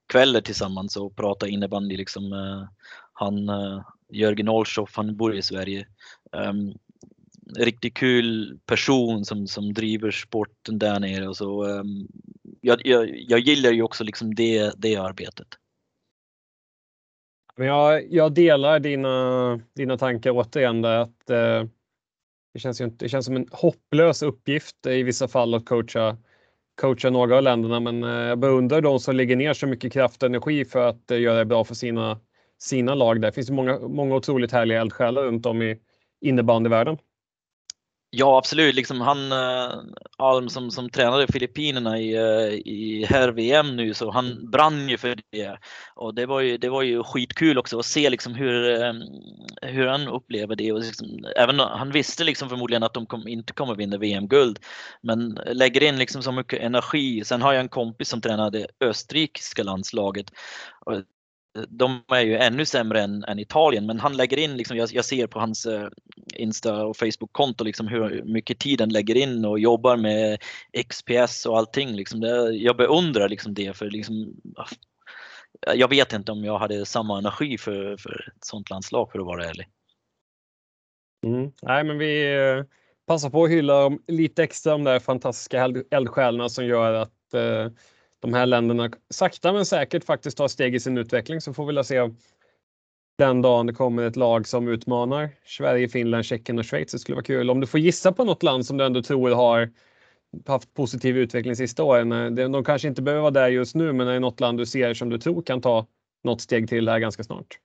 [0.08, 2.34] kvällar tillsammans och pratade innebandy liksom.
[3.14, 3.50] han,
[4.12, 5.88] Jörgen Olshoff, han bor i Sverige.
[6.32, 6.74] Um,
[7.58, 11.64] riktigt kul person som, som driver sporten där nere och så.
[11.64, 12.08] Um,
[12.62, 15.48] jag, jag, jag gillar ju också liksom det, det arbetet.
[17.60, 21.64] Men jag, jag delar dina, dina tankar återigen där att eh,
[22.54, 26.18] det, känns ju inte, det känns som en hopplös uppgift i vissa fall att coacha,
[26.82, 27.80] coacha några av länderna.
[27.80, 31.12] Men eh, jag beundrar de som lägger ner så mycket kraft och energi för att
[31.12, 32.20] eh, göra det bra för sina,
[32.58, 33.22] sina lag.
[33.22, 35.80] Där finns många, många otroligt härliga eldsjälar runt om i
[36.22, 36.98] innebandyvärlden.
[38.12, 39.80] Ja absolut, liksom han eh,
[40.18, 45.20] Alm som, som tränade Filippinerna i, eh, i herr-VM nu så han brann ju för
[45.32, 45.58] det.
[45.96, 48.94] Och det var ju, det var ju skitkul också att se liksom hur, eh,
[49.62, 50.72] hur han upplever det.
[50.72, 54.60] Och liksom, även, han visste liksom förmodligen att de kom, inte kommer vinna VM-guld.
[55.02, 57.24] Men lägger in liksom så mycket energi.
[57.26, 60.32] Sen har jag en kompis som tränade österrikiska landslaget.
[61.70, 65.06] De är ju ännu sämre än, än Italien, men han lägger in, liksom, jag, jag
[65.06, 65.88] ser på hans eh,
[66.36, 70.40] Insta och Facebook-konto liksom, hur mycket tid han lägger in och jobbar med
[70.90, 71.96] XPS och allting.
[71.96, 72.20] Liksom.
[72.20, 74.68] Det, jag beundrar liksom, det, för liksom, ah,
[75.76, 79.26] jag vet inte om jag hade samma energi för, för ett sånt landslag för att
[79.26, 79.68] vara ärlig.
[81.26, 81.52] Mm.
[81.62, 82.64] Nej, men vi eh,
[83.08, 87.68] passar på att hylla lite extra de där fantastiska eldsjälarna som gör att eh,
[88.20, 91.76] de här länderna sakta men säkert faktiskt tar steg i sin utveckling så får vi
[91.76, 92.10] väl se
[93.18, 96.92] den dagen det kommer ett lag som utmanar Sverige, Finland, Tjeckien och Schweiz.
[96.92, 99.32] Det skulle vara kul om du får gissa på något land som du ändå tror
[99.32, 99.70] har
[100.48, 102.12] haft positiv utveckling sista åren.
[102.12, 104.66] Eh, de kanske inte behöver vara där just nu, men är det något land du
[104.66, 105.88] ser som du tror kan ta
[106.24, 107.60] något steg till här ganska snart?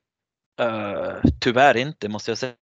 [0.62, 2.54] Uh, tyvärr inte måste jag säga.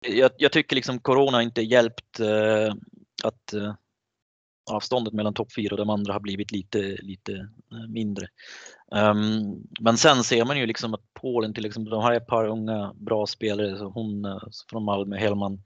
[0.00, 2.74] Jag, jag tycker liksom corona inte hjälpt uh,
[3.24, 3.74] att uh,
[4.70, 7.32] avståndet mellan topp 4 och de andra har blivit lite, lite
[7.72, 8.26] eh, mindre.
[8.90, 12.46] Um, men sen ser man ju liksom att Polen till exempel, de har ett par
[12.46, 14.38] unga bra spelare, så hon eh,
[14.70, 15.62] från Malmö, Hellman.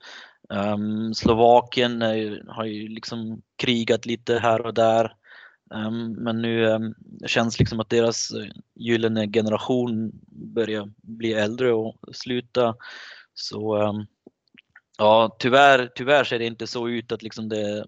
[0.48, 5.14] Um, Slovakien är, har ju liksom krigat lite här och där.
[5.74, 6.94] Um, men nu um,
[7.26, 8.30] känns liksom att deras
[8.74, 12.74] gyllene generation börjar bli äldre och sluta.
[13.34, 13.92] Så
[14.98, 17.86] ja, tyvärr, tyvärr ser det inte så ut att liksom det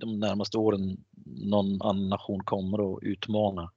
[0.00, 3.70] de närmaste åren någon annan nation kommer att utmana.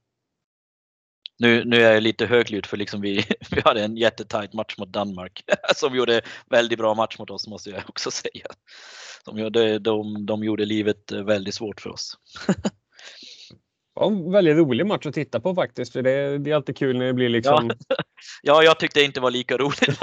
[1.38, 4.92] Nu, nu är jag lite högljudd för liksom vi, vi hade en jättetajt match mot
[4.92, 5.44] Danmark
[5.76, 8.46] som gjorde väldigt bra match mot oss måste jag också säga.
[9.24, 12.18] De gjorde, de, de gjorde livet väldigt svårt för oss
[13.98, 15.92] var en väldigt rolig match att titta på faktiskt.
[15.92, 17.70] För det, det är alltid kul när det blir liksom...
[17.88, 17.96] Ja,
[18.42, 19.98] ja jag tyckte det inte var lika roligt.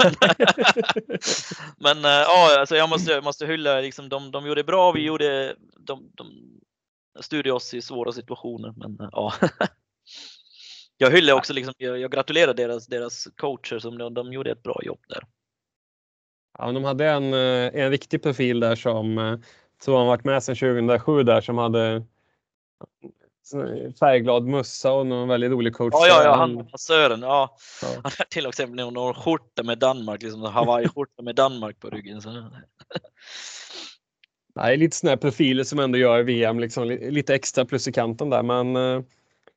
[1.78, 5.56] Men, äh, ja, alltså jag måste, måste hylla, liksom, de, de gjorde bra, vi gjorde,
[5.78, 6.26] de, de
[7.20, 8.74] styrde oss i svåra situationer.
[8.76, 9.32] Men äh, ja.
[10.98, 14.62] Jag hyllar också, liksom, jag, jag gratulerar deras, deras coacher som de, de gjorde ett
[14.62, 15.22] bra jobb där.
[16.58, 19.38] Ja, de hade en, eh, en riktig profil där som
[19.82, 22.02] som har varit med sedan 2007 där som hade
[23.98, 25.94] färgglad mössa och någon väldigt rolig coach.
[25.94, 27.22] Ja, ja, ja han Sören.
[27.22, 27.56] Ja.
[27.82, 27.88] ja.
[27.88, 32.22] Han har till och med någon skjorta med Danmark, liksom Hawaii-skjorta med Danmark på ryggen.
[32.22, 32.30] Så.
[34.54, 38.42] Nej, lite sådana profiler som ändå gör VM liksom, lite extra plus i kanten där.
[38.42, 39.02] Men eh,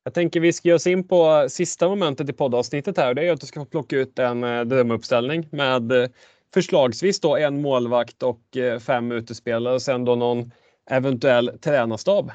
[0.04, 3.14] jag tänker vi ska ge oss in på sista momentet i poddavsnittet här.
[3.14, 6.10] Det är att du ska plocka ut en eh, drömuppställning med eh,
[6.54, 10.52] förslagsvis då en målvakt och eh, fem utespelare och sen då någon
[10.90, 12.32] eventuell tränarstab.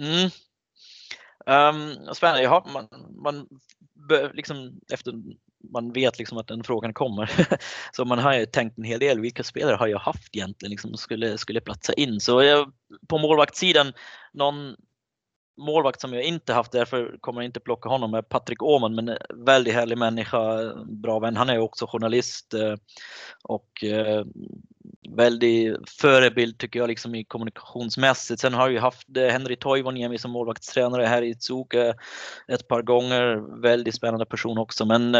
[0.00, 0.30] Mm.
[1.46, 2.42] Um, spännande.
[2.42, 2.88] Jaha, man,
[3.22, 3.46] man
[4.34, 5.14] liksom efter
[5.72, 7.30] man vet liksom att den frågan kommer.
[7.92, 9.20] så man har ju tänkt en hel del.
[9.20, 12.20] Vilka spelare har jag haft egentligen liksom skulle, skulle platsa in?
[12.20, 12.72] Så jag,
[13.08, 13.92] på målvaktssidan,
[14.32, 14.76] någon
[15.56, 19.08] målvakt som jag inte haft, därför kommer jag inte plocka honom, är Patrik Åhman, men
[19.08, 21.36] eh, väldigt härlig människa, bra vän.
[21.36, 22.74] Han är också journalist eh,
[23.44, 24.24] och eh,
[25.10, 28.40] väldigt förebild tycker jag liksom i kommunikationsmässigt.
[28.40, 31.94] Sen har jag haft Henry Toivoniemi som målvaktstränare här i Tsuke
[32.48, 33.60] ett par gånger.
[33.62, 34.84] Väldigt spännande person också.
[34.84, 35.16] Men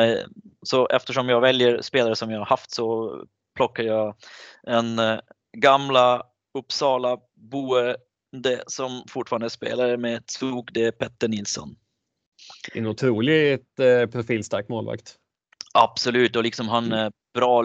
[0.62, 3.16] så eftersom jag väljer spelare som jag har haft så
[3.56, 4.14] plockar jag
[4.66, 5.00] en
[5.56, 6.22] gamla
[6.58, 7.96] Uppsala boe
[8.32, 11.76] det som fortfarande spelar med Zug, det är Petter Nilsson.
[12.74, 15.16] En otroligt eh, profilstark målvakt.
[15.74, 17.62] Absolut och liksom han är bra,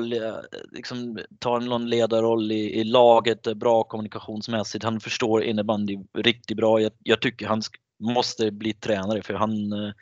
[0.72, 4.84] liksom tar någon ledarroll i, i laget, bra kommunikationsmässigt.
[4.84, 6.82] Han förstår innebandy riktigt bra.
[6.82, 7.62] Jag, jag tycker han
[8.04, 9.94] måste bli tränare för han är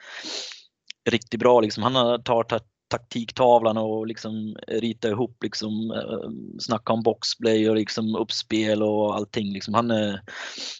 [1.09, 1.61] riktigt bra.
[1.61, 1.84] Liksom.
[1.84, 2.51] Han har tagit
[2.94, 6.30] taktiktavlan och liksom rita ihop, liksom, eh,
[6.60, 9.54] snacka om boxplay och liksom uppspel och allting.
[9.54, 9.74] Liksom.
[9.74, 10.22] Han är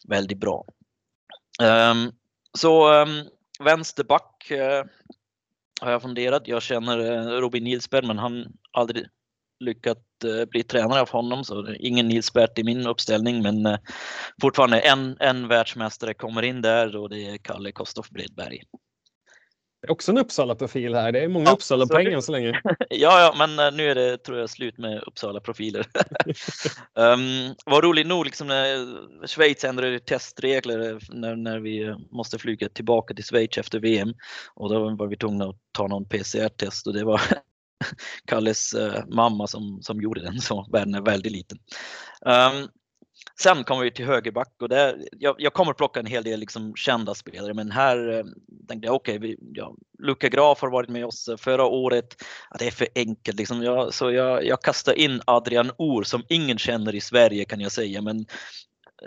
[0.08, 0.66] väldigt bra.
[1.62, 2.12] Um,
[2.58, 3.24] så um,
[3.60, 4.90] vänsterback uh,
[5.82, 6.48] har jag funderat.
[6.48, 9.06] Jag känner uh, Robin Nilsberg men han aldrig
[9.60, 13.78] lyckats uh, bli tränare av honom så ingen Nilsbert i min uppställning men
[14.42, 18.62] fortfarande en, en världsmästare kommer in där och det är Kalle Kostoff Bredberg.
[19.84, 21.12] Det är också en Uppsala-profil här.
[21.12, 22.62] Det är många ja, Uppsala-poäng än så länge.
[22.90, 25.86] ja, ja, men eh, nu är det tror jag slut med Uppsala-profiler.
[26.94, 33.14] um, vad roligt nog, liksom när Schweiz ändrade testregler när, när vi måste flyga tillbaka
[33.14, 34.14] till Schweiz efter VM
[34.54, 37.22] och då var vi tvungna att ta någon PCR-test och det var
[38.26, 41.58] Kalles uh, mamma som, som gjorde den, så världen är väldigt liten.
[42.26, 42.70] Um,
[43.44, 46.76] sen kommer vi till högerback och där, jag, jag kommer plocka en hel del liksom
[46.76, 48.24] kända spelare men här eh,
[48.68, 52.24] tänkte jag okej, okay, ja, Luka Graf har varit med oss eh, förra året.
[52.52, 53.64] Ja, det är för enkelt liksom.
[53.64, 57.72] Jag, så jag, jag kastar in Adrian Or som ingen känner i Sverige kan jag
[57.72, 58.26] säga men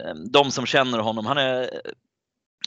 [0.04, 1.92] ehm, de som känner honom, han är eh,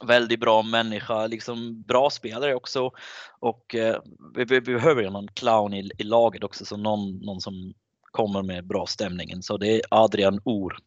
[0.04, 2.92] väldigt bra människa, liksom bra spelare också.
[3.40, 4.02] Och eh,
[4.36, 7.74] vi, vi, behöver ju någon clown i, i laget också, så någon, någon som
[8.12, 9.44] kommer med bra stämningen.
[9.44, 10.78] Så det är Adrian Or.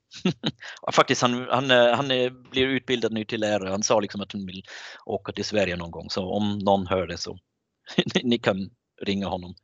[0.93, 2.09] Faktiskt, han, han, han
[2.51, 3.71] blir utbildad nu till lärare.
[3.71, 4.65] Han sa liksom att han vill
[5.07, 6.11] åka till Sverige någon gång.
[6.11, 7.39] Så om någon hör det så
[8.23, 8.71] ni kan
[9.03, 9.55] ringa honom.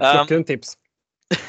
[0.00, 0.74] ja, um, tips.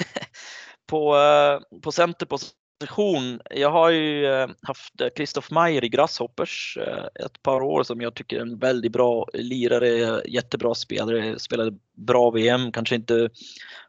[0.87, 3.41] på, uh, på centerposition position.
[3.49, 8.01] Jag har ju eh, haft eh, Christoph Meyer i Grasshoppers eh, ett par år som
[8.01, 13.29] jag tycker är en väldigt bra lirare, jättebra spelare, spelade bra VM, kanske inte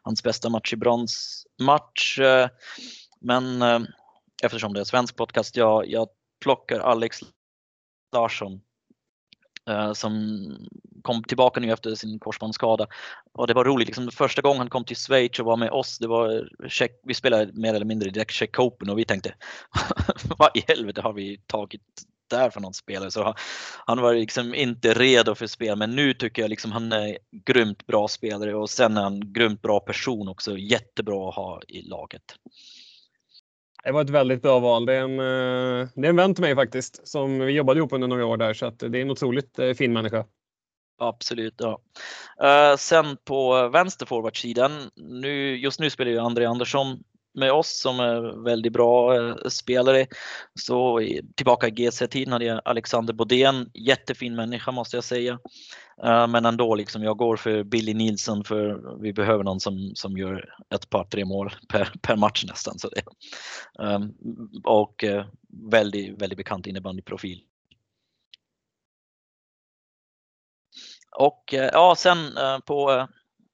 [0.01, 2.19] hans bästa match i bronsmatch.
[3.21, 3.63] Men
[4.43, 6.07] eftersom det är svensk podcast, jag, jag
[6.43, 7.19] plockar Alex
[8.15, 8.61] Larsson
[9.69, 10.39] Eh, som
[11.01, 12.87] kom tillbaka nu efter sin korsbandsskada.
[13.33, 15.97] Och det var roligt, liksom, första gången han kom till Schweiz och var med oss,
[15.97, 19.33] det var eh, check, vi spelade mer eller mindre direkt Check Open och vi tänkte
[20.37, 21.81] vad i helvete har vi tagit
[22.29, 23.11] där för någon spelare?
[23.11, 23.35] Så
[23.85, 27.87] han var liksom inte redo för spel, men nu tycker jag liksom han är grymt
[27.87, 32.35] bra spelare och sen är han grymt bra person också, jättebra att ha i laget.
[33.83, 34.85] Det var ett väldigt bra val.
[34.85, 37.93] Det är en, eh, det är en vän till mig faktiskt som vi jobbade ihop
[37.93, 40.25] under några år där så att det är en otroligt eh, fin människa.
[41.01, 41.81] Absolut, ja.
[42.43, 47.03] Eh, sen på vänsterforwardsidan, nu, just nu spelar ju André Andersson
[47.33, 50.07] med oss som är väldigt bra eh, spelare.
[50.59, 51.01] Så
[51.35, 55.39] tillbaka i GC-tiden hade jag Alexander Bodén, jättefin människa måste jag säga.
[56.03, 60.17] Eh, men ändå, liksom, jag går för Billy Nilsson för vi behöver någon som, som
[60.17, 62.79] gör ett par, tre mål per, per match nästan.
[62.79, 63.03] Så det,
[63.83, 64.13] ehm,
[64.63, 65.25] och eh,
[65.71, 67.43] väldigt, väldigt bekant innebandyprofil.
[71.17, 72.17] Och ja, sen
[72.65, 73.07] på eh,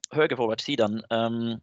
[0.09, 1.59] högerforwardsidan ehm,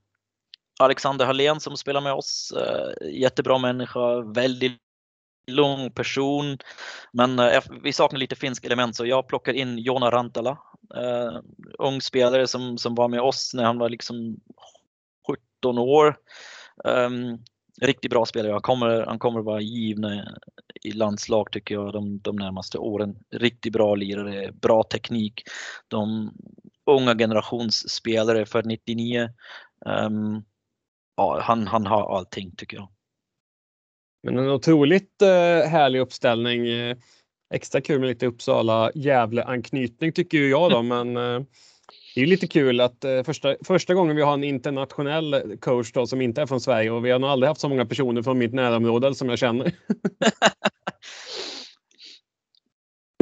[0.81, 2.53] Alexander Hallén som spelar med oss.
[2.53, 4.79] Eh, jättebra människa, väldigt
[5.47, 6.59] lång person.
[7.12, 10.59] Men eh, vi saknar lite finsk element så jag plockar in Jona Rantala.
[10.97, 11.41] Uh,
[11.79, 14.37] ung spelare som, som var med oss när han var liksom
[15.62, 16.16] 17 år.
[16.85, 17.39] Um,
[17.81, 18.53] riktigt bra spelare.
[18.53, 20.25] Han kommer, han kommer vara givna
[20.83, 23.16] i landslag tycker jag de, de närmaste åren.
[23.31, 25.43] Riktigt bra lirare, bra teknik.
[25.89, 26.33] De
[26.87, 29.29] unga generationsspelare för 99.
[29.87, 30.45] Um,
[31.16, 32.88] ja, han, han har allting tycker jag.
[34.22, 36.66] Men en otroligt uh, härlig uppställning.
[37.54, 41.42] Extra kul med lite Uppsala Gävle-anknytning tycker jag då, men uh,
[42.14, 46.06] det är lite kul att eh, första, första gången vi har en internationell coach då,
[46.06, 48.38] som inte är från Sverige och vi har nog aldrig haft så många personer från
[48.38, 49.72] mitt närområde som jag känner.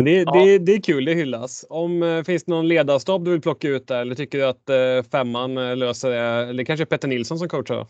[0.04, 0.32] det, ja.
[0.32, 1.64] det, det är kul, det hyllas.
[1.68, 4.68] Om, eh, finns det någon ledarstab du vill plocka ut där eller tycker du att
[4.68, 6.48] eh, femman eh, löser det?
[6.48, 7.86] Eller kanske Petter Nilsson som coachar?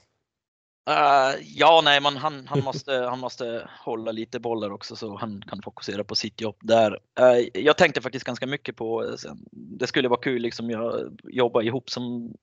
[0.91, 5.43] Uh, ja, nej, men han, han, måste, han måste hålla lite bollar också så han
[5.49, 6.91] kan fokusera på sitt jobb där.
[6.93, 9.17] Uh, jag tänkte faktiskt ganska mycket på,
[9.53, 12.35] det skulle vara kul liksom jag jobba ihop som,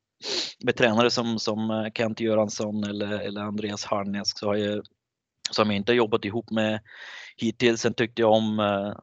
[0.64, 4.86] med tränare som, som Kent Göransson eller, eller Andreas Harnesk så har jag,
[5.52, 6.80] som jag inte jobbat ihop med
[7.38, 7.82] hittills.
[7.82, 8.94] Sen tyckte jag om eh,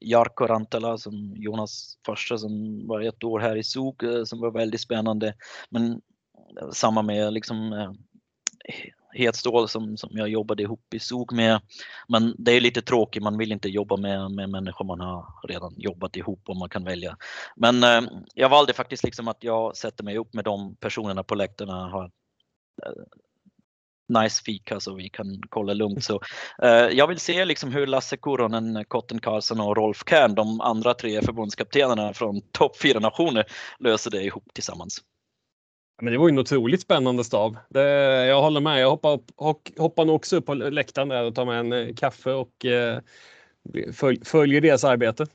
[0.00, 4.50] Jarkko Rantala som Jonas första som var ett år här i SOG eh, som var
[4.50, 5.34] väldigt spännande.
[5.70, 5.92] Men
[6.60, 7.90] eh, samma med liksom eh,
[9.12, 11.60] Hetstål som, som jag jobbade ihop i SOG med.
[12.08, 15.74] Men det är lite tråkigt, man vill inte jobba med, med människor man har redan
[15.76, 17.16] jobbat ihop och man kan välja.
[17.56, 18.00] Men eh,
[18.34, 22.10] jag valde faktiskt liksom att jag sätter mig upp med de personerna på läktarna har
[24.08, 26.04] nice fika så vi kan kolla lugnt.
[26.04, 26.20] Så,
[26.62, 30.94] eh, jag vill se liksom hur Lasse Kuronen, Kotten Karlsson och Rolf Kern, de andra
[30.94, 33.44] tre förbundskaptenerna från topp fyra nationer,
[33.78, 35.02] löser det ihop tillsammans.
[36.02, 37.56] Men det var ju en otroligt spännande stav.
[37.68, 37.82] Det,
[38.26, 38.80] jag håller med.
[38.80, 41.94] Jag hoppar, upp, hoppar nog också upp på läktaren där och tar med en eh,
[41.94, 43.00] kaffe och eh,
[43.92, 45.26] följ, följer deras arbete.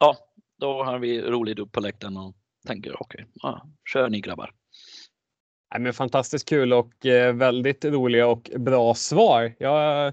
[0.00, 0.16] Ja,
[0.58, 2.34] då har vi roligt upp på läktaren och
[2.66, 4.54] tänker okej, okay, ja, kör ni grabbar.
[5.72, 9.54] Nej, men fantastiskt kul och eh, väldigt roliga och bra svar.
[9.58, 10.12] Jag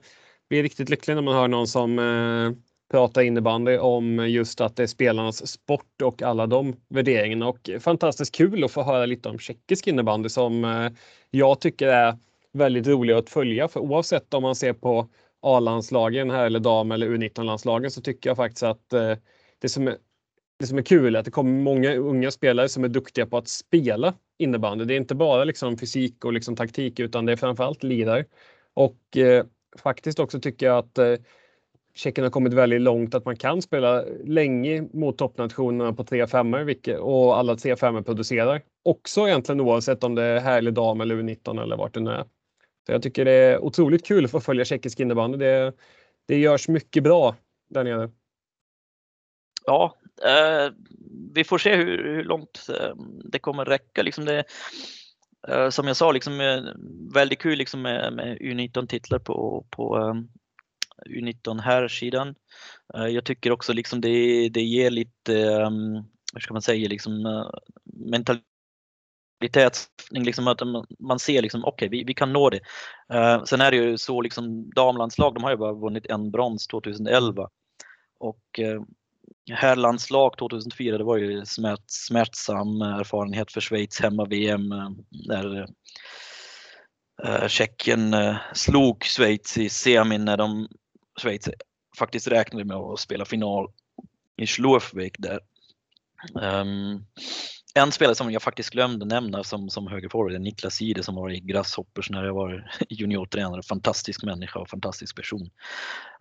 [0.50, 2.52] blir riktigt lycklig när man hör någon som eh,
[2.92, 7.48] prata innebandy om just att det är spelarnas sport och alla de värderingarna.
[7.48, 10.92] Och fantastiskt kul att få höra lite om tjeckisk innebandy som eh,
[11.32, 12.18] jag tycker är
[12.54, 13.68] väldigt rolig att följa.
[13.68, 15.10] För oavsett om man ser på
[15.42, 19.16] A-landslagen här eller dam eller U19-landslagen så tycker jag faktiskt att eh,
[19.62, 19.96] det som
[20.60, 23.38] det som är kul är att det kommer många unga spelare som är duktiga på
[23.38, 24.86] att spela innebandy.
[24.86, 28.26] Det är inte bara liksom fysik och liksom taktik utan det är framförallt lirar.
[28.74, 29.46] Och eh,
[29.78, 31.16] faktiskt också tycker jag att eh,
[31.96, 36.54] Tjeckien har kommit väldigt långt att man kan spela länge mot toppnationerna på 3 5
[37.00, 38.62] och alla 3 5 producerar.
[38.84, 42.24] Också egentligen oavsett om det är härlig dam eller U19 eller vart det nu är.
[42.86, 45.38] Så jag tycker det är otroligt kul att få följa tjeckisk innebandy.
[45.38, 45.74] Det,
[46.28, 47.36] det görs mycket bra
[47.70, 48.12] där nere.
[49.66, 50.74] Ja, eh,
[51.34, 52.94] vi får se hur, hur långt eh,
[53.24, 54.04] det kommer räcka.
[54.04, 54.44] Liksom det,
[55.48, 56.64] eh, som jag sa, liksom, eh,
[57.14, 60.30] väldigt kul liksom med, med U19-titlar på, på ehm, um,
[61.06, 62.36] U19 här sidan.
[62.94, 65.96] Eh, jag tycker också liksom det, det ger lite, um,
[66.34, 67.50] hur ska man säga, liksom, eh, uh,
[67.86, 68.46] mentalitet
[70.12, 70.62] liksom att
[71.00, 72.60] man ser liksom, okej, okay, vi, vi kan nå det.
[73.14, 76.68] Uh, sen är det ju så liksom damlandslag, de har ju bara vunnit en brons
[76.68, 77.50] 2011
[78.20, 78.82] och uh,
[79.52, 84.70] herrlandslag 2004, det var ju smärt, smärtsam erfarenhet för Schweiz hemma-VM
[85.10, 85.68] där eh,
[87.24, 90.68] eh, Tjeckien eh, slog Schweiz i semin när de,
[91.22, 91.50] Schweiz
[91.98, 93.68] faktiskt räknade med att spela final
[94.38, 95.40] i Schlurfweg där.
[96.34, 97.06] Um,
[97.74, 101.32] en spelare som jag faktiskt glömde nämna som, som högerforward är Niklas Ide som var
[101.32, 103.64] i Grasshoppers när jag var juniortränare.
[103.64, 105.50] Fantastisk människa och fantastisk person.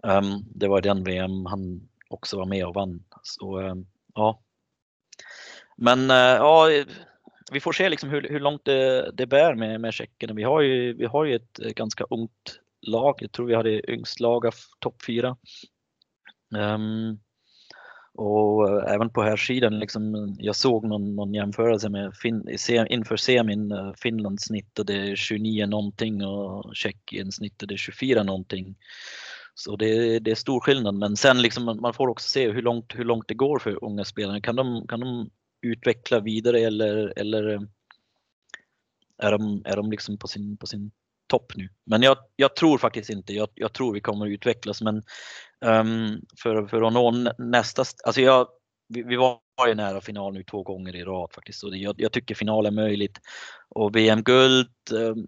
[0.03, 3.05] Um, det var den VM han också var med och vann.
[3.23, 4.43] Så, ehm, ja.
[5.77, 6.69] Men eh, ja,
[7.53, 10.37] vi får se liksom hur, hur långt det, det bär med, med Tjeckien.
[10.37, 13.15] Vi har ju, vi har ju ett eh, ganska ungt lag.
[13.19, 15.37] Jag tror vi hade yngst lag av topp fyra.
[16.57, 17.21] Um,
[18.15, 22.49] och eh, även på här sidan liksom, jag såg någon, någon jämförelse med fin,
[22.89, 28.77] inför semin, Finland snittade 29 någonting och Tjeckien snittade 24 någonting.
[29.59, 32.93] Så det, det, är stor skillnad men sen liksom man får också se hur långt,
[32.95, 34.41] hur långt det går för unga spelare.
[34.41, 35.31] Kan de, kan de
[35.63, 37.61] utveckla vidare eller, eller eh,
[39.19, 40.91] är de, är de liksom på sin, på sin
[41.27, 41.69] topp nu.
[41.85, 45.03] Men jag, jag tror faktiskt inte, jag, jag, tror vi kommer utvecklas men
[45.61, 48.49] um, för, för att nå nästa, alltså jag,
[48.89, 52.13] vi, vi var ju nära final nu två gånger i rad faktiskt så jag, jag
[52.13, 53.21] tycker final är möjligt.
[53.69, 55.27] Och VM-guld, um, ehm,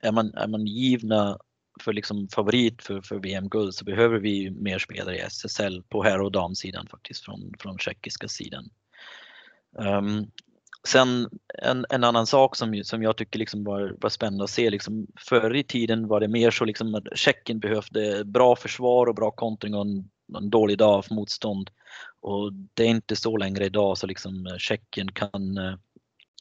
[0.00, 1.38] är, man, är man givna
[1.80, 6.20] för liksom favorit för, för VM-guld så behöver vi mer spelare i SSL på herr
[6.20, 8.70] och damsidan faktiskt från, från tjeckiska sidan.
[9.78, 10.26] Um,
[10.88, 11.28] Sen
[11.62, 15.06] en, en annan sak som, som jag tycker liksom var, var spännande att se, liksom,
[15.16, 19.30] förr i tiden var det mer så liksom att Tjeckien behövde bra försvar och bra
[19.30, 21.70] kontring och en, en dålig dag för motstånd.
[22.20, 25.74] Och det är inte så längre idag så liksom eh, Tjeckien kan, eh,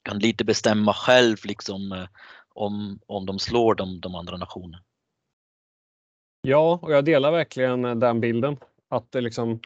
[0.03, 2.07] kan lite bestämma själv liksom eh,
[2.53, 4.83] om, om de slår de, de andra nationerna.
[6.45, 8.57] Ja, och jag delar verkligen eh, den bilden.
[8.89, 9.59] Att det liksom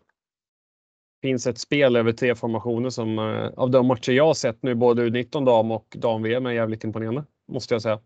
[1.21, 4.75] finns ett spel över tre formationer som eh, av de matcher jag har sett nu,
[4.75, 7.99] både U19 dam och dam-VM är jävligt imponerande, måste jag säga.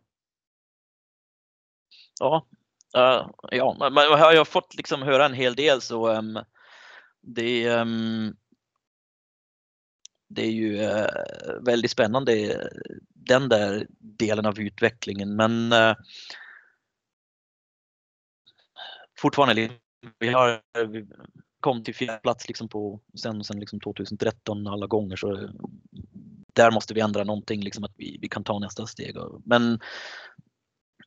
[2.20, 2.46] Ja,
[2.98, 6.40] uh, ja, men jag har fått liksom höra en hel del så um,
[7.22, 8.36] det, um,
[10.30, 11.08] det är ju uh,
[11.66, 12.62] väldigt spännande
[13.14, 15.96] den där delen av utvecklingen men uh,
[19.22, 19.70] fortfarande
[20.20, 20.62] vi har
[21.60, 25.50] kom till fjärde plats liksom på, sen, sen liksom 2013 alla gånger så
[26.54, 29.16] där måste vi ändra någonting, liksom att vi, vi kan ta nästa steg.
[29.46, 29.80] Men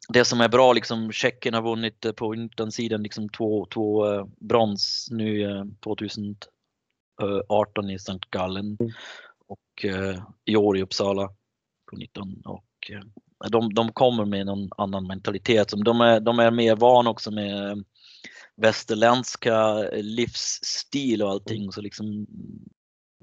[0.08, 5.08] det som är bra, liksom Tjeckien har vunnit på utansidan liksom två, två uh, brons
[5.10, 8.92] nu uh, 2018 i Sankt Gallen mm.
[9.46, 9.84] och
[10.44, 11.28] i år i Uppsala
[11.90, 12.90] på 19 och
[13.50, 15.72] de, de kommer med någon annan mentalitet.
[15.84, 17.84] De är, de är mer van också med
[18.56, 21.72] västerländska livsstil och allting.
[21.72, 22.26] Så liksom,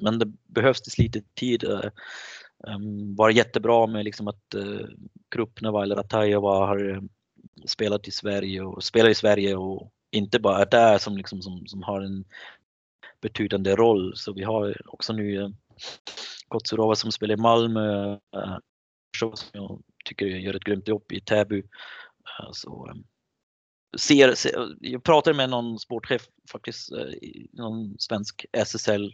[0.01, 1.63] men det behövs lite tid.
[2.67, 4.87] Um, var jättebra med liksom att uh,
[5.35, 7.01] Krupneva eller Ratajova har
[7.65, 11.67] spelat i Sverige och spelar i Sverige och inte bara är där som, liksom, som,
[11.67, 12.25] som har en
[13.21, 14.13] betydande roll.
[14.15, 15.49] Så vi har också nu uh,
[16.47, 18.57] Kotsurova som spelar i Malmö, uh,
[19.17, 21.59] som jag tycker gör ett grymt jobb i Täby.
[21.59, 23.03] Uh, så, um,
[23.97, 27.07] ser, ser, jag pratade med någon sportchef faktiskt, eh,
[27.53, 29.13] någon svensk SSL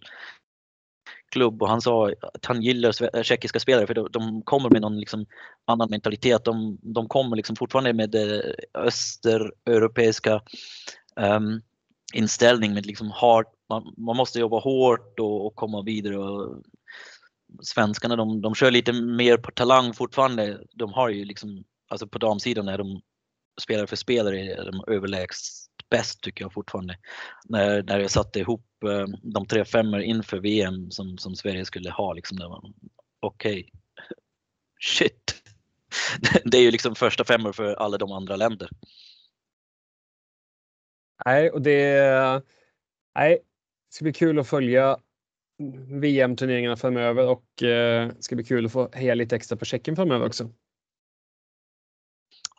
[1.32, 5.00] klubb och han sa att han gillar eh, tjeckiska spelare för de kommer med någon
[5.00, 5.26] liksom
[5.66, 6.46] annan mentalitet.
[6.46, 10.42] De, de kommer liksom fortfarande med eh, det östereuropeiska um,
[11.26, 11.62] ehm,
[12.14, 16.18] inställning med liksom hard, man, man måste jobba hårt och, och komma vidare.
[16.18, 16.64] Och
[17.62, 20.64] svenskarna de, de kör lite mer på talang fortfarande.
[20.74, 23.02] De har ju liksom, alltså på damsidan är de
[23.62, 26.98] spelare för spelare är de överlägset bäst tycker jag fortfarande.
[27.46, 31.92] När, när jag satte ihop eh, de tre femmor inför VM som, som Sverige skulle
[31.92, 32.14] ha.
[32.14, 32.38] Liksom,
[33.20, 33.70] Okej, okay.
[34.82, 35.44] shit.
[36.46, 38.70] Det är ju liksom första femmor för alla de andra länder.
[41.26, 42.44] Nej, och det,
[43.16, 43.32] nej,
[43.90, 44.98] det ska bli kul att följa
[46.02, 50.26] VM-turneringarna framöver och eh, ska bli kul att få heja lite extra på Tjeckien framöver
[50.26, 50.52] också.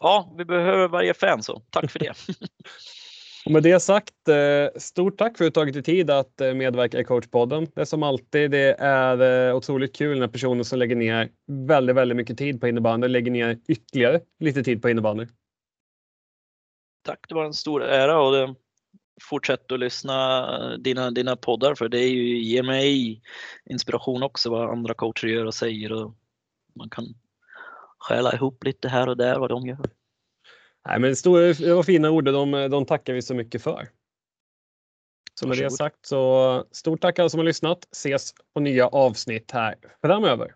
[0.00, 2.12] Ja, vi behöver varje fan så tack för det.
[3.46, 6.54] och med det sagt, eh, stort tack för att du tagit dig tid att eh,
[6.54, 7.66] medverka i coachpodden.
[7.74, 11.96] Det är som alltid, det är eh, otroligt kul när personer som lägger ner väldigt,
[11.96, 15.26] väldigt mycket tid på innebandy lägger ner ytterligare lite tid på innebandy.
[17.02, 18.54] Tack, det var en stor ära och det,
[19.22, 23.22] fortsätt att lyssna dina, dina poddar för det är ju, ger mig
[23.70, 26.14] inspiration också vad andra coacher gör och säger och
[26.74, 27.04] man kan
[27.98, 29.90] stjäla ihop lite här och där vad de gör.
[30.88, 33.88] Nej, men det var fina ord de, de tackar vi så mycket för.
[35.34, 37.88] Så med det sagt så stort tack alla som har lyssnat.
[37.92, 40.54] Ses på nya avsnitt här framöver.